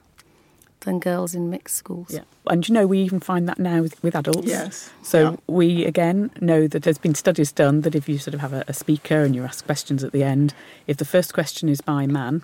than 0.89 1.00
girls 1.00 1.34
in 1.36 1.50
mixed 1.50 1.75
schools. 1.75 2.12
Yeah. 2.13 2.22
And 2.48 2.67
you 2.67 2.74
know, 2.74 2.86
we 2.88 3.00
even 3.00 3.19
find 3.19 3.48
that 3.48 3.60
now 3.60 3.81
with, 3.81 4.01
with 4.03 4.15
adults. 4.15 4.48
Yes. 4.48 4.89
So 5.03 5.17
Yeah. 5.31 5.36
we 5.48 5.86
again 5.86 6.31
know 6.41 6.67
that 6.67 6.84
there's 6.84 6.98
been 6.98 7.15
studies 7.15 7.51
done 7.51 7.81
that 7.81 7.96
if 7.96 8.10
you 8.10 8.17
sort 8.17 8.34
of 8.34 8.39
have 8.41 8.53
a, 8.53 8.63
a 8.67 8.74
speaker 8.74 9.24
and 9.24 9.36
you 9.36 9.43
ask 9.43 9.65
questions 9.65 10.03
at 10.03 10.12
the 10.12 10.24
end, 10.24 10.53
if 10.88 10.98
the 10.98 11.05
first 11.05 11.34
question 11.34 11.69
is 11.69 11.81
by 11.81 12.08
man, 12.08 12.43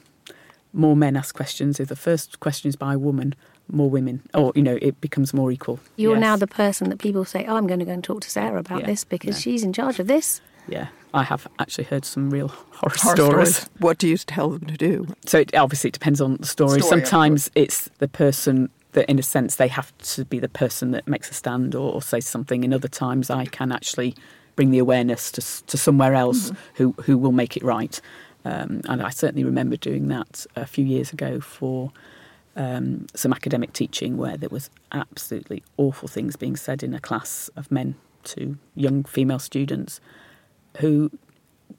more 0.73 0.95
men 0.95 1.15
ask 1.15 1.33
questions. 1.35 1.79
If 1.79 1.87
the 1.89 1.95
first 1.95 2.39
question 2.39 2.69
is 2.69 2.75
by 2.75 2.93
a 2.93 2.99
woman, 2.99 3.33
more 3.71 3.89
women. 3.89 4.21
Or, 4.33 4.51
you 4.55 4.61
know, 4.61 4.77
it 4.81 4.99
becomes 5.01 5.33
more 5.33 5.51
equal. 5.51 5.79
You're 5.95 6.15
Yes. 6.15 6.21
now 6.21 6.35
the 6.35 6.47
person 6.47 6.89
that 6.89 6.99
people 6.99 7.25
say, 7.25 7.45
"Oh, 7.47 7.55
I'm 7.57 7.65
going 7.67 7.79
to 7.79 7.85
go 7.85 7.93
and 7.93 8.03
talk 8.03 8.21
to 8.21 8.29
Sarah 8.29 8.59
about 8.59 8.81
Yeah. 8.81 8.85
this 8.91 9.03
because 9.03 9.35
Yeah. 9.37 9.41
she's 9.53 9.63
in 9.63 9.73
charge 9.73 9.99
of 9.99 10.07
this." 10.07 10.41
Yeah. 10.67 10.87
I 11.15 11.23
have 11.23 11.47
actually 11.59 11.85
heard 11.85 12.03
some 12.05 12.29
real 12.29 12.47
horror, 12.71 12.93
Horror 12.97 13.15
stories. 13.15 13.55
stories. 13.55 13.69
What 13.79 13.97
do 13.97 14.07
you 14.07 14.17
tell 14.17 14.49
them 14.49 14.65
to 14.67 14.77
do? 14.77 15.07
So 15.25 15.39
it, 15.39 15.55
obviously 15.55 15.87
it 15.87 15.93
depends 15.93 16.19
on 16.21 16.37
the 16.37 16.45
story. 16.45 16.81
Story, 16.81 17.01
Sometimes 17.01 17.49
it's 17.55 17.89
the 17.99 18.07
person 18.07 18.69
that, 18.91 19.09
in 19.09 19.17
a 19.17 19.23
sense, 19.23 19.55
they 19.55 19.69
have 19.69 19.97
to 19.99 20.25
be 20.25 20.39
the 20.39 20.49
person 20.49 20.91
that 20.91 21.07
makes 21.07 21.31
a 21.31 21.33
stand 21.33 21.73
or, 21.73 21.93
or 21.93 22.01
say 22.01 22.19
something. 22.19 22.63
In 22.63 22.73
other 22.73 22.89
times, 22.89 23.29
I 23.29 23.45
can 23.45 23.71
actually 23.71 24.13
bring 24.57 24.71
the 24.71 24.79
awareness 24.79 25.31
to 25.31 25.41
to 25.67 25.77
somewhere 25.77 26.13
else 26.15 26.51
who 26.75 26.93
who 27.03 27.17
will 27.17 27.31
make 27.33 27.55
it 27.57 27.63
right. 27.63 27.99
Um, 28.43 28.81
and 28.87 29.01
I 29.01 29.09
certainly 29.09 29.43
remember 29.43 29.75
doing 29.75 30.07
that 30.09 30.45
a 30.55 30.67
few 30.67 30.85
years 30.85 31.11
ago 31.11 31.39
for 31.39 31.91
um, 32.55 33.07
some 33.15 33.33
academic 33.33 33.73
teaching 33.73 34.17
where 34.17 34.37
there 34.37 34.49
was 34.49 34.69
absolutely 34.91 35.63
awful 35.77 36.07
things 36.07 36.35
being 36.35 36.55
said 36.55 36.83
in 36.83 36.93
a 36.93 36.99
class 36.99 37.49
of 37.55 37.71
men 37.71 37.95
to 38.25 38.57
young 38.75 39.03
female 39.03 39.39
students 39.39 39.99
who 40.79 41.11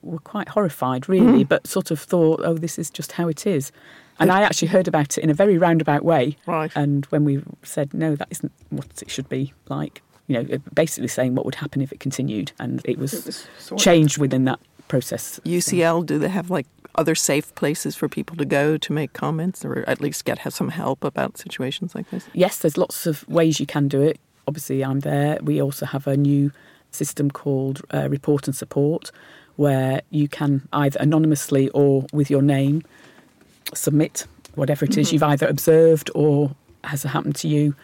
were 0.03 0.19
quite 0.19 0.49
horrified, 0.49 1.09
really, 1.09 1.41
mm-hmm. 1.41 1.49
but 1.49 1.67
sort 1.67 1.91
of 1.91 2.01
thought, 2.01 2.41
oh, 2.45 2.55
this 2.55 2.79
is 2.79 2.91
just 2.91 3.13
how 3.13 3.29
it 3.29 3.47
is. 3.47 3.73
And 4.19 4.33
I 4.33 4.43
actually 4.43 4.69
heard 4.69 4.89
about 4.89 5.19
it 5.19 5.25
in 5.25 5.31
a 5.31 5.35
very 5.35 5.59
roundabout 5.59 6.03
way. 6.03 6.37
Right. 6.47 6.73
And 6.75 7.05
when 7.07 7.25
we 7.25 7.43
said, 7.63 7.93
no, 7.93 8.17
that 8.17 8.29
isn't 8.31 8.53
what 8.71 9.03
it 9.03 9.11
should 9.11 9.29
be 9.29 9.53
like, 9.69 10.03
you 10.27 10.35
know, 10.35 10.55
uh, 10.55 10.59
basically 10.73 11.09
saying 11.09 11.35
what 11.35 11.45
would 11.45 11.57
happen 11.57 11.83
if 11.83 11.93
it 11.93 12.01
continued. 12.01 12.53
And 12.59 12.81
it 12.85 12.99
was, 12.99 13.13
It 13.13 13.47
was 13.71 13.83
changed 13.83 14.19
within 14.19 14.45
that 14.45 14.59
process. 14.89 15.39
UCL, 15.45 16.07
do 16.07 16.19
they 16.19 16.29
have 16.29 16.51
like 16.51 16.67
other 16.95 17.15
safe 17.15 17.55
places 17.57 17.95
for 17.95 18.09
people 18.09 18.37
to 18.37 18.47
go 18.47 18.79
to 18.79 18.93
make 18.93 19.13
comments 19.13 19.65
or 19.65 19.85
at 19.87 20.01
least 20.01 20.25
get 20.25 20.39
have 20.39 20.55
some 20.55 20.71
help 20.71 21.05
about 21.05 21.37
situations 21.37 21.95
like 21.95 22.09
this? 22.11 22.27
Yes, 22.33 22.59
there's 22.59 22.79
lots 22.79 23.07
of 23.07 23.29
ways 23.29 23.61
you 23.61 23.67
can 23.67 23.87
do 23.89 24.01
it. 24.01 24.19
Obviously, 24.49 24.83
I'm 24.83 25.01
there. 25.01 25.39
We 25.43 25.61
also 25.61 25.85
have 25.87 26.07
a 26.07 26.17
new 26.17 26.53
system 26.91 27.31
called 27.31 27.83
uh, 27.93 28.09
Report 28.09 28.47
and 28.47 28.57
Support, 28.57 29.11
where 29.57 30.03
you 30.11 30.29
can 30.29 30.69
either 30.73 30.99
anonymously 31.01 31.69
or 31.71 32.07
with 32.13 32.31
your 32.31 32.43
name 32.43 32.83
submit 33.75 34.27
whatever 34.55 34.85
it 34.85 34.97
is 34.97 35.13
you've 35.13 35.23
either 35.23 35.47
observed 35.47 36.11
or 36.15 36.55
has 36.85 37.03
happened 37.03 37.37
to 37.37 37.49
you 37.49 37.75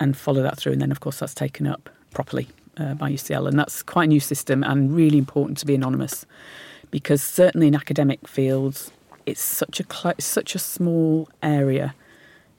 and 0.00 0.16
follow 0.16 0.42
that 0.42 0.58
through. 0.58 0.72
And 0.72 0.80
then, 0.80 0.90
of 0.90 1.00
course, 1.00 1.18
that's 1.18 1.34
taken 1.34 1.66
up 1.66 1.88
properly 2.12 2.48
uh, 2.76 2.94
by 2.94 3.10
UCL. 3.12 3.48
And 3.48 3.58
that's 3.58 3.82
quite 3.82 4.04
a 4.04 4.08
new 4.08 4.20
system 4.20 4.62
and 4.62 4.94
really 4.94 5.18
important 5.18 5.58
to 5.58 5.66
be 5.66 5.74
anonymous 5.74 6.26
because 6.90 7.22
certainly 7.22 7.68
in 7.68 7.74
academic 7.74 8.28
fields, 8.28 8.92
it's 9.26 9.40
such 9.40 9.80
a 9.80 9.84
it's 10.10 10.26
such 10.26 10.54
a 10.54 10.58
small 10.58 11.28
area 11.42 11.94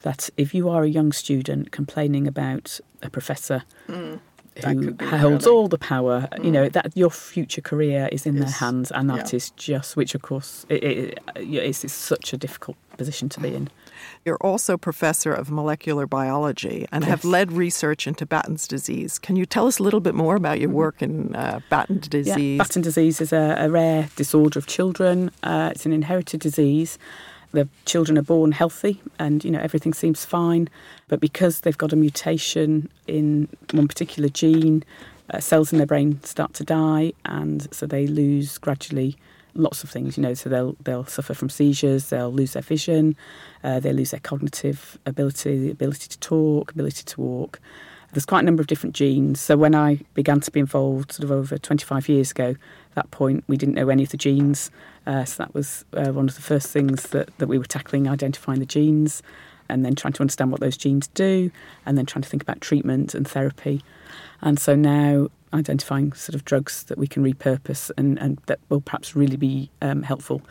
that 0.02 0.30
if 0.38 0.54
you 0.54 0.70
are 0.70 0.84
a 0.84 0.90
young 0.90 1.12
student 1.12 1.72
complaining 1.72 2.28
about 2.28 2.80
a 3.02 3.10
professor 3.10 3.64
That 3.88 4.20
who 4.62 4.96
holds 5.18 5.48
all 5.48 5.68
the 5.68 5.78
power, 5.78 6.28
you 6.42 6.52
know 6.52 6.70
that 6.70 6.96
your 6.96 7.10
future 7.10 7.62
career 7.62 8.10
is 8.12 8.26
in 8.26 8.38
their 8.38 8.50
hands, 8.50 8.92
and 8.92 9.10
that 9.10 9.34
is 9.34 9.50
yeah. 9.50 9.78
just 9.78 9.96
which, 9.96 10.16
of 10.16 10.22
course, 10.22 10.66
it, 10.70 10.84
it, 10.84 11.20
it's, 11.36 11.84
it's 11.84 11.94
such 11.94 12.34
a 12.34 12.38
difficult 12.38 12.78
position 12.98 13.30
to 13.30 13.40
be 13.40 13.56
in. 13.56 13.70
You're 14.26 14.38
also 14.38 14.78
professor 14.78 15.34
of 15.34 15.52
molecular 15.52 16.06
biology 16.08 16.86
and 16.92 17.04
have 17.04 17.26
led 17.26 17.52
research 17.52 18.08
into 18.08 18.26
Batten's 18.26 18.68
disease. 18.68 19.20
Can 19.20 19.36
you 19.36 19.46
tell 19.46 19.68
us 19.68 19.80
a 19.80 19.84
little 19.84 20.00
bit 20.00 20.16
more 20.16 20.36
about 20.36 20.60
your 20.60 20.70
work 20.70 21.02
in 21.02 21.36
uh, 21.36 21.60
Batten 21.70 22.00
disease? 22.00 22.38
Yeah, 22.38 22.58
Batten 22.58 22.82
disease 22.82 23.22
is 23.22 23.34
a, 23.34 23.56
a 23.60 23.70
rare 23.70 24.10
disorder 24.16 24.60
of 24.60 24.68
children. 24.68 25.32
Uh, 25.42 25.72
it's 25.74 25.86
an 25.86 25.94
inherited 25.94 26.40
disease. 26.40 26.98
The 27.54 27.70
children 27.86 28.18
are 28.18 28.24
born 28.24 28.52
healthy, 28.52 29.00
and 29.20 29.46
you 29.46 29.52
know 29.52 29.60
everything 29.60 29.94
seems 29.94 30.26
fine, 30.26 30.70
but 31.08 31.20
because 31.20 31.62
they've 31.62 31.78
got 31.78 31.94
a 31.94 31.96
mutation 31.96 32.90
in 33.08 33.48
one 33.72 33.88
particular 33.88 34.28
gene, 34.28 34.84
uh, 35.30 35.40
cells 35.40 35.72
in 35.72 35.78
their 35.78 35.88
brain 35.88 36.22
start 36.24 36.54
to 36.56 36.64
die, 36.64 37.14
and 37.26 37.74
so 37.74 37.86
they 37.86 38.08
lose 38.08 38.58
gradually 38.58 39.16
lots 39.56 39.84
of 39.84 39.90
things, 39.90 40.18
you 40.18 40.24
know. 40.24 40.34
So 40.34 40.50
they'll 40.50 40.76
they'll 40.84 41.06
suffer 41.06 41.34
from 41.34 41.50
seizures, 41.50 42.10
they'll 42.10 42.34
lose 42.34 42.54
their 42.54 42.64
vision, 42.64 43.16
uh, 43.64 43.80
they 43.80 43.94
lose 43.94 44.12
their 44.12 44.20
cognitive 44.20 44.98
ability, 45.06 45.60
the 45.60 45.72
ability 45.72 46.08
to 46.10 46.20
talk, 46.20 46.72
ability 46.72 47.04
to 47.04 47.22
walk. 47.22 47.60
There's 48.14 48.26
quite 48.26 48.42
a 48.42 48.46
number 48.46 48.62
of 48.62 48.68
different 48.68 48.96
genes. 48.96 49.40
So 49.40 49.58
when 49.58 49.74
I 49.74 50.00
began 50.14 50.40
to 50.42 50.52
be 50.52 50.60
involved, 50.60 51.14
sort 51.14 51.24
of 51.24 51.32
over 51.32 51.58
25 51.58 52.08
years 52.08 52.32
ago, 52.32 52.50
at 52.52 52.96
that 52.96 53.12
point 53.12 53.44
we 53.48 53.58
didn't 53.58 53.74
know 53.74 53.90
any 53.90 54.04
of 54.04 54.10
the 54.10 54.18
genes. 54.18 54.70
Uh, 55.08 55.26
so 55.26 55.44
that 55.44 55.54
was 55.54 55.84
uh, 55.94 56.12
one 56.12 56.30
of 56.30 56.36
the 56.36 56.42
first 56.42 56.70
things 56.70 57.04
that, 57.08 57.36
that 57.40 57.48
we 57.48 57.58
were 57.58 57.66
tackling, 57.66 58.08
identifying 58.08 58.60
the 58.60 58.66
genes, 58.66 59.24
and 59.68 59.84
then 59.84 59.96
trying 59.96 60.14
to 60.14 60.22
understand 60.22 60.52
what 60.52 60.60
those 60.60 60.78
genes 60.78 61.08
do, 61.08 61.50
and 61.86 61.98
then 61.98 62.06
trying 62.06 62.22
to 62.22 62.30
think 62.30 62.44
about 62.44 62.62
treatment 62.62 63.16
and 63.16 63.28
therapy. 63.28 63.84
And 64.42 64.60
so 64.60 64.76
now 64.76 65.30
identifying 65.52 66.14
sort 66.14 66.36
of 66.36 66.46
drugs 66.46 66.84
that 66.84 66.98
we 66.98 67.08
can 67.08 67.24
repurpose 67.24 67.92
and, 67.98 68.20
and 68.20 68.40
that 68.46 68.60
will 68.70 68.82
perhaps 68.82 69.16
really 69.16 69.38
be 69.38 69.70
um, 69.82 70.04
helpful 70.04 70.42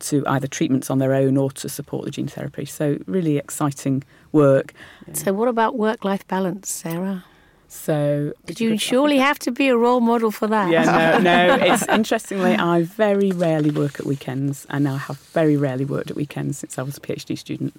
to 0.00 0.24
either 0.26 0.46
treatments 0.46 0.90
on 0.90 0.98
their 0.98 1.14
own 1.14 1.36
or 1.36 1.50
to 1.52 1.68
support 1.68 2.04
the 2.04 2.10
gene 2.10 2.28
therapy. 2.28 2.64
So, 2.64 2.98
really 3.06 3.36
exciting 3.38 4.04
work. 4.32 4.72
So, 5.12 5.32
what 5.32 5.48
about 5.48 5.76
work 5.76 6.04
life 6.04 6.26
balance, 6.26 6.70
Sarah? 6.70 7.24
So, 7.70 8.32
did 8.46 8.60
you 8.60 8.78
surely 8.78 9.18
have 9.18 9.38
to 9.40 9.50
be 9.50 9.68
a 9.68 9.76
role 9.76 10.00
model 10.00 10.30
for 10.30 10.46
that? 10.46 10.70
Yeah, 10.70 11.18
no, 11.18 11.56
no. 11.56 11.64
It's 11.74 11.86
interestingly, 11.86 12.54
I 12.54 12.82
very 12.82 13.30
rarely 13.30 13.70
work 13.70 14.00
at 14.00 14.06
weekends, 14.06 14.66
and 14.70 14.88
I 14.88 14.96
have 14.96 15.18
very 15.18 15.56
rarely 15.58 15.84
worked 15.84 16.10
at 16.10 16.16
weekends 16.16 16.58
since 16.58 16.78
I 16.78 16.82
was 16.82 16.96
a 16.96 17.00
PhD 17.00 17.36
student. 17.36 17.78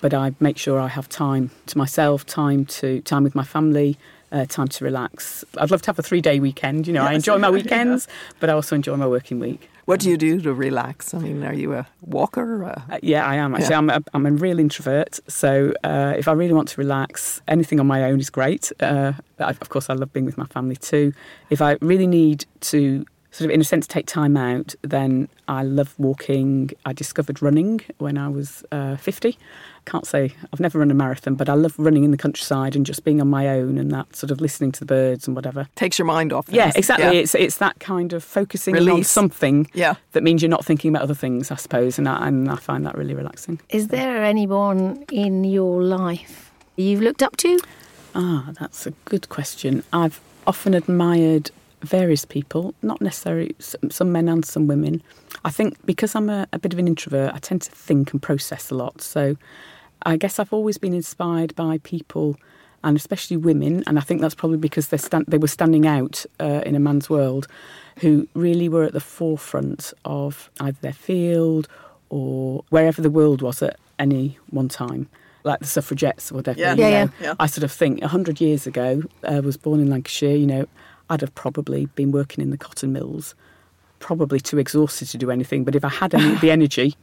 But 0.00 0.14
I 0.14 0.34
make 0.40 0.56
sure 0.56 0.80
I 0.80 0.88
have 0.88 1.08
time 1.10 1.50
to 1.66 1.76
myself, 1.76 2.24
time 2.24 2.64
to 2.66 3.02
time 3.02 3.24
with 3.24 3.34
my 3.34 3.44
family, 3.44 3.98
uh, 4.32 4.46
time 4.46 4.68
to 4.68 4.84
relax. 4.84 5.44
I'd 5.58 5.70
love 5.70 5.82
to 5.82 5.88
have 5.88 5.98
a 5.98 6.02
three 6.02 6.22
day 6.22 6.40
weekend. 6.40 6.86
You 6.86 6.94
know, 6.94 7.02
yes. 7.02 7.10
I 7.10 7.14
enjoy 7.14 7.38
my 7.38 7.50
weekends, 7.58 8.06
yeah. 8.08 8.36
but 8.40 8.48
I 8.48 8.54
also 8.54 8.74
enjoy 8.74 8.96
my 8.96 9.06
working 9.06 9.38
week. 9.38 9.68
What 9.86 10.00
do 10.00 10.10
you 10.10 10.16
do 10.16 10.40
to 10.40 10.52
relax? 10.52 11.14
I 11.14 11.18
mean, 11.18 11.44
are 11.44 11.54
you 11.54 11.72
a 11.72 11.86
walker? 12.00 12.64
A... 12.64 12.84
Uh, 12.90 12.98
yeah, 13.02 13.24
I 13.24 13.36
am. 13.36 13.54
Actually, 13.54 13.70
yeah. 13.70 13.78
I'm, 13.78 13.90
a, 13.90 14.02
I'm 14.14 14.26
a 14.26 14.32
real 14.32 14.58
introvert. 14.58 15.20
So 15.28 15.72
uh, 15.84 16.12
if 16.18 16.26
I 16.26 16.32
really 16.32 16.52
want 16.52 16.68
to 16.68 16.80
relax, 16.80 17.40
anything 17.46 17.78
on 17.78 17.86
my 17.86 18.02
own 18.02 18.18
is 18.18 18.28
great. 18.28 18.72
Uh, 18.80 19.12
of 19.38 19.68
course, 19.68 19.88
I 19.88 19.94
love 19.94 20.12
being 20.12 20.26
with 20.26 20.36
my 20.36 20.46
family 20.46 20.74
too. 20.74 21.12
If 21.50 21.62
I 21.62 21.78
really 21.80 22.08
need 22.08 22.46
to 22.62 23.06
sort 23.30 23.50
of 23.50 23.54
in 23.54 23.60
a 23.60 23.64
sense 23.64 23.86
take 23.86 24.06
time 24.06 24.34
out 24.34 24.74
then 24.80 25.28
i 25.46 25.62
love 25.62 25.94
walking 25.98 26.70
i 26.86 26.92
discovered 26.94 27.42
running 27.42 27.82
when 27.98 28.16
i 28.16 28.28
was 28.28 28.64
uh, 28.72 28.96
50 28.96 29.36
can't 29.86 30.06
say 30.06 30.34
I've 30.52 30.60
never 30.60 30.80
run 30.80 30.90
a 30.90 30.94
marathon, 30.94 31.36
but 31.36 31.48
I 31.48 31.54
love 31.54 31.74
running 31.78 32.04
in 32.04 32.10
the 32.10 32.16
countryside 32.16 32.76
and 32.76 32.84
just 32.84 33.04
being 33.04 33.20
on 33.20 33.28
my 33.28 33.48
own 33.48 33.78
and 33.78 33.90
that 33.92 34.14
sort 34.14 34.30
of 34.30 34.40
listening 34.40 34.72
to 34.72 34.80
the 34.80 34.86
birds 34.86 35.26
and 35.26 35.34
whatever. 35.34 35.68
Takes 35.76 35.98
your 35.98 36.06
mind 36.06 36.32
off. 36.32 36.46
Yeah, 36.48 36.72
exactly. 36.74 37.06
Yeah. 37.06 37.22
It's 37.22 37.34
it's 37.34 37.58
that 37.58 37.78
kind 37.78 38.12
of 38.12 38.22
focusing 38.22 38.74
Release. 38.74 38.92
on 38.92 39.04
something 39.04 39.70
yeah. 39.72 39.94
that 40.12 40.22
means 40.22 40.42
you're 40.42 40.50
not 40.50 40.64
thinking 40.64 40.90
about 40.90 41.02
other 41.02 41.14
things, 41.14 41.50
I 41.50 41.56
suppose, 41.56 41.98
and 41.98 42.08
I, 42.08 42.26
and 42.26 42.50
I 42.50 42.56
find 42.56 42.84
that 42.84 42.98
really 42.98 43.14
relaxing. 43.14 43.60
Is 43.70 43.88
there 43.88 44.24
anyone 44.24 45.04
in 45.10 45.44
your 45.44 45.82
life 45.82 46.52
you've 46.76 47.00
looked 47.00 47.22
up 47.22 47.36
to? 47.38 47.58
Ah, 48.14 48.50
that's 48.58 48.86
a 48.86 48.90
good 49.04 49.28
question. 49.28 49.84
I've 49.92 50.20
often 50.46 50.74
admired 50.74 51.50
various 51.82 52.24
people, 52.24 52.74
not 52.82 53.00
necessarily 53.00 53.54
some 53.60 54.10
men 54.10 54.28
and 54.28 54.44
some 54.44 54.66
women. 54.66 55.02
I 55.44 55.50
think 55.50 55.76
because 55.86 56.14
I'm 56.14 56.28
a, 56.28 56.48
a, 56.52 56.58
bit 56.58 56.72
of 56.72 56.78
an 56.78 56.88
introvert, 56.88 57.32
I 57.34 57.38
tend 57.38 57.62
to 57.62 57.70
think 57.70 58.12
and 58.12 58.20
process 58.20 58.70
a 58.70 58.74
lot. 58.74 59.00
So 59.00 59.36
I 60.02 60.16
guess 60.16 60.38
I've 60.38 60.52
always 60.52 60.78
been 60.78 60.94
inspired 60.94 61.54
by 61.54 61.78
people, 61.78 62.36
and 62.84 62.96
especially 62.96 63.36
women, 63.36 63.82
and 63.86 63.98
I 63.98 64.02
think 64.02 64.20
that's 64.20 64.34
probably 64.34 64.58
because 64.58 64.88
they 64.88 64.96
stand, 64.96 65.26
they 65.28 65.38
were 65.38 65.48
standing 65.48 65.86
out 65.86 66.24
uh, 66.40 66.62
in 66.64 66.74
a 66.74 66.80
man's 66.80 67.10
world, 67.10 67.46
who 67.98 68.28
really 68.34 68.68
were 68.68 68.84
at 68.84 68.92
the 68.92 69.00
forefront 69.00 69.92
of 70.04 70.50
either 70.60 70.78
their 70.80 70.92
field 70.92 71.68
or 72.10 72.64
wherever 72.68 73.02
the 73.02 73.10
world 73.10 73.42
was 73.42 73.62
at 73.62 73.78
any 73.98 74.38
one 74.50 74.68
time. 74.68 75.08
Like 75.44 75.60
the 75.60 75.66
suffragettes 75.66 76.32
or 76.32 76.36
whatever. 76.36 76.58
Yeah, 76.58 76.74
yeah, 76.74 76.88
yeah, 76.88 77.08
yeah, 77.20 77.34
I 77.38 77.46
sort 77.46 77.62
of 77.62 77.70
think 77.70 78.02
a 78.02 78.08
hundred 78.08 78.40
years 78.40 78.66
ago, 78.66 79.02
I 79.22 79.36
uh, 79.36 79.42
was 79.42 79.56
born 79.56 79.78
in 79.78 79.88
Lancashire. 79.88 80.34
You 80.34 80.46
know, 80.46 80.66
I'd 81.08 81.20
have 81.20 81.34
probably 81.36 81.86
been 81.86 82.10
working 82.10 82.42
in 82.42 82.50
the 82.50 82.58
cotton 82.58 82.92
mills, 82.92 83.36
probably 84.00 84.40
too 84.40 84.58
exhausted 84.58 85.06
to 85.08 85.18
do 85.18 85.30
anything. 85.30 85.62
But 85.62 85.76
if 85.76 85.84
I 85.84 85.88
had 85.88 86.14
any, 86.14 86.34
the 86.36 86.50
energy, 86.58 86.96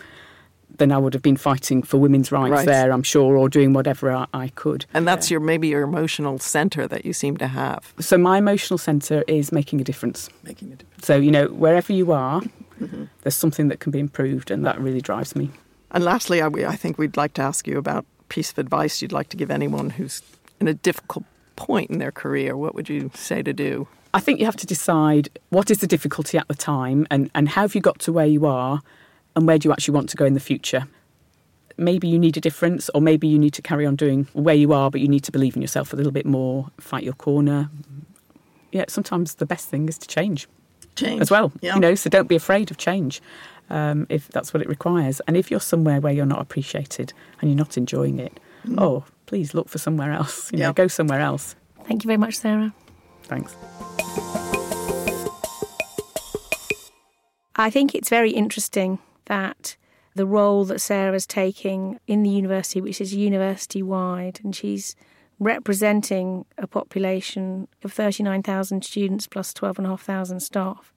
then 0.77 0.91
I 0.91 0.97
would 0.97 1.13
have 1.13 1.23
been 1.23 1.37
fighting 1.37 1.83
for 1.83 1.97
women's 1.97 2.31
rights 2.31 2.51
right. 2.51 2.65
there, 2.65 2.91
I'm 2.91 3.03
sure, 3.03 3.37
or 3.37 3.49
doing 3.49 3.73
whatever 3.73 4.11
I, 4.11 4.25
I 4.33 4.47
could. 4.49 4.85
And 4.93 5.07
that's 5.07 5.29
yeah. 5.29 5.35
your 5.35 5.41
maybe 5.41 5.67
your 5.67 5.81
emotional 5.81 6.39
centre 6.39 6.87
that 6.87 7.05
you 7.05 7.13
seem 7.13 7.37
to 7.37 7.47
have. 7.47 7.93
So 7.99 8.17
my 8.17 8.37
emotional 8.37 8.77
centre 8.77 9.23
is 9.27 9.51
making 9.51 9.81
a 9.81 9.83
difference. 9.83 10.29
Making 10.43 10.73
a 10.73 10.75
difference. 10.75 11.05
So 11.05 11.17
you 11.17 11.31
know, 11.31 11.47
wherever 11.47 11.93
you 11.93 12.11
are, 12.11 12.41
mm-hmm. 12.41 13.05
there's 13.21 13.35
something 13.35 13.67
that 13.67 13.79
can 13.79 13.91
be 13.91 13.99
improved, 13.99 14.51
and 14.51 14.65
that 14.65 14.79
really 14.79 15.01
drives 15.01 15.35
me. 15.35 15.51
And 15.91 16.03
lastly, 16.03 16.41
I, 16.41 16.47
I 16.47 16.75
think 16.75 16.97
we'd 16.97 17.17
like 17.17 17.33
to 17.35 17.41
ask 17.41 17.67
you 17.67 17.77
about 17.77 18.05
piece 18.29 18.51
of 18.51 18.57
advice 18.57 19.01
you'd 19.01 19.11
like 19.11 19.29
to 19.29 19.37
give 19.37 19.51
anyone 19.51 19.91
who's 19.91 20.23
in 20.59 20.67
a 20.67 20.73
difficult 20.73 21.23
point 21.55 21.91
in 21.91 21.99
their 21.99 22.11
career. 22.11 22.57
What 22.57 22.73
would 22.73 22.89
you 22.89 23.11
say 23.13 23.43
to 23.43 23.53
do? 23.53 23.87
I 24.15 24.19
think 24.19 24.39
you 24.39 24.45
have 24.45 24.55
to 24.57 24.67
decide 24.67 25.29
what 25.49 25.69
is 25.69 25.79
the 25.79 25.87
difficulty 25.87 26.37
at 26.37 26.47
the 26.47 26.55
time, 26.55 27.05
and, 27.11 27.29
and 27.35 27.49
how 27.49 27.61
have 27.61 27.75
you 27.75 27.81
got 27.81 27.99
to 27.99 28.13
where 28.13 28.25
you 28.25 28.45
are 28.45 28.81
and 29.35 29.47
where 29.47 29.57
do 29.57 29.67
you 29.67 29.73
actually 29.73 29.93
want 29.93 30.09
to 30.09 30.17
go 30.17 30.25
in 30.25 30.33
the 30.33 30.39
future. 30.39 30.87
Maybe 31.77 32.07
you 32.07 32.19
need 32.19 32.37
a 32.37 32.41
difference, 32.41 32.89
or 32.93 33.01
maybe 33.01 33.27
you 33.27 33.39
need 33.39 33.53
to 33.55 33.61
carry 33.61 33.85
on 33.85 33.95
doing 33.95 34.27
where 34.33 34.55
you 34.55 34.73
are, 34.73 34.91
but 34.91 35.01
you 35.01 35.07
need 35.07 35.23
to 35.23 35.31
believe 35.31 35.55
in 35.55 35.61
yourself 35.61 35.91
a 35.91 35.95
little 35.95 36.11
bit 36.11 36.25
more, 36.25 36.69
fight 36.79 37.03
your 37.03 37.13
corner. 37.13 37.69
Yeah, 38.71 38.85
sometimes 38.87 39.35
the 39.35 39.45
best 39.45 39.69
thing 39.69 39.89
is 39.89 39.97
to 39.97 40.07
change, 40.07 40.47
change 40.95 41.21
as 41.21 41.31
well. 41.31 41.51
Yeah. 41.61 41.75
You 41.75 41.79
know, 41.79 41.95
so 41.95 42.09
don't 42.09 42.27
be 42.27 42.35
afraid 42.35 42.69
of 42.69 42.77
change 42.77 43.21
um, 43.69 44.05
if 44.09 44.27
that's 44.27 44.53
what 44.53 44.61
it 44.61 44.69
requires. 44.69 45.19
And 45.27 45.35
if 45.35 45.49
you're 45.49 45.59
somewhere 45.59 45.99
where 45.99 46.13
you're 46.13 46.27
not 46.27 46.41
appreciated 46.41 47.13
and 47.41 47.49
you're 47.49 47.57
not 47.57 47.75
enjoying 47.75 48.19
it, 48.19 48.39
mm. 48.65 48.79
oh, 48.79 49.05
please 49.25 49.55
look 49.55 49.67
for 49.67 49.79
somewhere 49.79 50.11
else. 50.11 50.51
You 50.51 50.59
know, 50.59 50.67
yeah. 50.67 50.73
go 50.73 50.87
somewhere 50.87 51.21
else. 51.21 51.55
Thank 51.85 52.03
you 52.03 52.07
very 52.07 52.17
much, 52.17 52.35
Sarah. 52.35 52.73
Thanks. 53.23 53.55
I 57.55 57.69
think 57.69 57.95
it's 57.95 58.09
very 58.09 58.31
interesting 58.31 58.99
that 59.33 59.77
the 60.13 60.27
role 60.27 60.63
that 60.65 60.79
Sarah's 60.79 61.25
taking 61.25 61.99
in 62.05 62.21
the 62.21 62.29
university, 62.29 62.79
which 62.81 63.01
is 63.01 63.15
university 63.15 63.81
wide, 63.81 64.39
and 64.43 64.55
she's 64.55 64.95
representing 65.39 66.45
a 66.59 66.67
population 66.67 67.67
of 67.83 67.91
39,000 67.91 68.85
students 68.85 69.25
plus 69.25 69.51
12,500 69.51 70.39
staff 70.39 70.93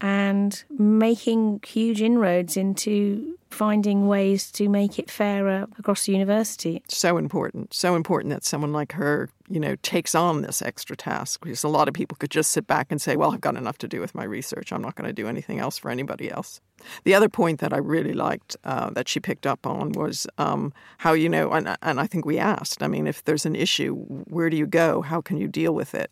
and 0.00 0.64
making 0.70 1.60
huge 1.66 2.00
inroads 2.00 2.56
into 2.56 3.36
finding 3.50 4.06
ways 4.06 4.50
to 4.52 4.68
make 4.68 4.98
it 4.98 5.10
fairer 5.10 5.66
across 5.78 6.06
the 6.06 6.12
university. 6.12 6.82
So 6.88 7.18
important. 7.18 7.74
So 7.74 7.96
important 7.96 8.32
that 8.32 8.44
someone 8.44 8.72
like 8.72 8.92
her, 8.92 9.28
you 9.48 9.58
know, 9.58 9.76
takes 9.82 10.14
on 10.14 10.42
this 10.42 10.62
extra 10.62 10.96
task 10.96 11.40
because 11.42 11.64
a 11.64 11.68
lot 11.68 11.88
of 11.88 11.94
people 11.94 12.16
could 12.16 12.30
just 12.30 12.52
sit 12.52 12.66
back 12.66 12.86
and 12.90 13.02
say, 13.02 13.16
well, 13.16 13.32
I've 13.32 13.40
got 13.40 13.56
enough 13.56 13.78
to 13.78 13.88
do 13.88 14.00
with 14.00 14.14
my 14.14 14.24
research. 14.24 14.72
I'm 14.72 14.82
not 14.82 14.94
going 14.94 15.08
to 15.08 15.12
do 15.12 15.26
anything 15.26 15.58
else 15.58 15.78
for 15.78 15.90
anybody 15.90 16.30
else. 16.30 16.60
The 17.04 17.14
other 17.14 17.28
point 17.28 17.60
that 17.60 17.72
I 17.72 17.78
really 17.78 18.14
liked 18.14 18.56
uh, 18.64 18.90
that 18.90 19.08
she 19.08 19.20
picked 19.20 19.46
up 19.46 19.66
on 19.66 19.92
was 19.92 20.26
um, 20.38 20.72
how, 20.98 21.12
you 21.12 21.28
know, 21.28 21.50
and, 21.50 21.76
and 21.82 22.00
I 22.00 22.06
think 22.06 22.24
we 22.24 22.38
asked, 22.38 22.82
I 22.82 22.86
mean, 22.86 23.06
if 23.06 23.24
there's 23.24 23.44
an 23.44 23.56
issue, 23.56 23.94
where 23.96 24.48
do 24.48 24.56
you 24.56 24.66
go? 24.66 25.02
How 25.02 25.20
can 25.20 25.36
you 25.36 25.48
deal 25.48 25.74
with 25.74 25.94
it? 25.94 26.10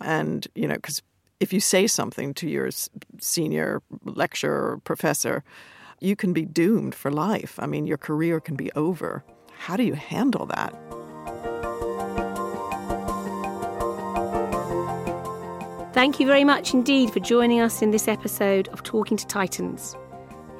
And, 0.00 0.46
you 0.54 0.68
know, 0.68 0.76
because 0.76 1.02
if 1.40 1.52
you 1.52 1.60
say 1.60 1.86
something 1.86 2.34
to 2.34 2.48
your 2.48 2.70
senior 3.20 3.82
lecturer 4.04 4.72
or 4.72 4.78
professor, 4.78 5.44
you 6.00 6.16
can 6.16 6.32
be 6.32 6.44
doomed 6.44 6.94
for 6.94 7.10
life. 7.10 7.58
I 7.58 7.66
mean, 7.66 7.86
your 7.86 7.98
career 7.98 8.40
can 8.40 8.56
be 8.56 8.70
over. 8.72 9.24
How 9.58 9.76
do 9.76 9.82
you 9.82 9.94
handle 9.94 10.46
that? 10.46 10.74
Thank 15.94 16.20
you 16.20 16.26
very 16.26 16.44
much 16.44 16.74
indeed 16.74 17.10
for 17.10 17.20
joining 17.20 17.60
us 17.60 17.80
in 17.80 17.90
this 17.90 18.06
episode 18.06 18.68
of 18.68 18.82
Talking 18.82 19.16
to 19.16 19.26
Titans. 19.26 19.96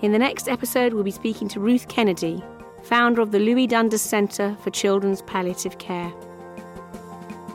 In 0.01 0.13
the 0.13 0.19
next 0.19 0.49
episode, 0.49 0.95
we'll 0.95 1.05
be 1.05 1.11
speaking 1.11 1.49
to 1.49 1.61
Ruth 1.61 1.89
Kennedy, 1.89 2.43
founder 2.83 3.21
of 3.21 3.33
the 3.33 3.39
Louis 3.39 3.67
Dundas 3.67 4.01
Centre 4.01 4.57
for 4.63 4.71
Children's 4.71 5.21
Palliative 5.23 5.77
Care. 5.79 6.13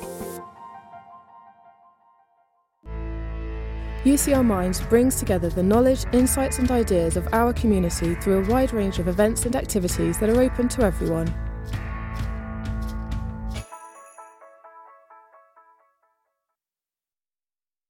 UCL 4.04 4.44
Minds 4.44 4.82
brings 4.82 5.16
together 5.16 5.50
the 5.50 5.64
knowledge, 5.64 6.04
insights, 6.12 6.60
and 6.60 6.70
ideas 6.70 7.16
of 7.16 7.26
our 7.34 7.54
community 7.54 8.16
through 8.16 8.44
a 8.44 8.50
wide 8.50 8.74
range 8.74 9.00
of 9.00 9.08
events 9.08 9.46
and 9.46 9.56
activities 9.56 10.18
that 10.18 10.30
are 10.30 10.42
open 10.42 10.68
to 10.68 10.82
everyone. 10.82 11.34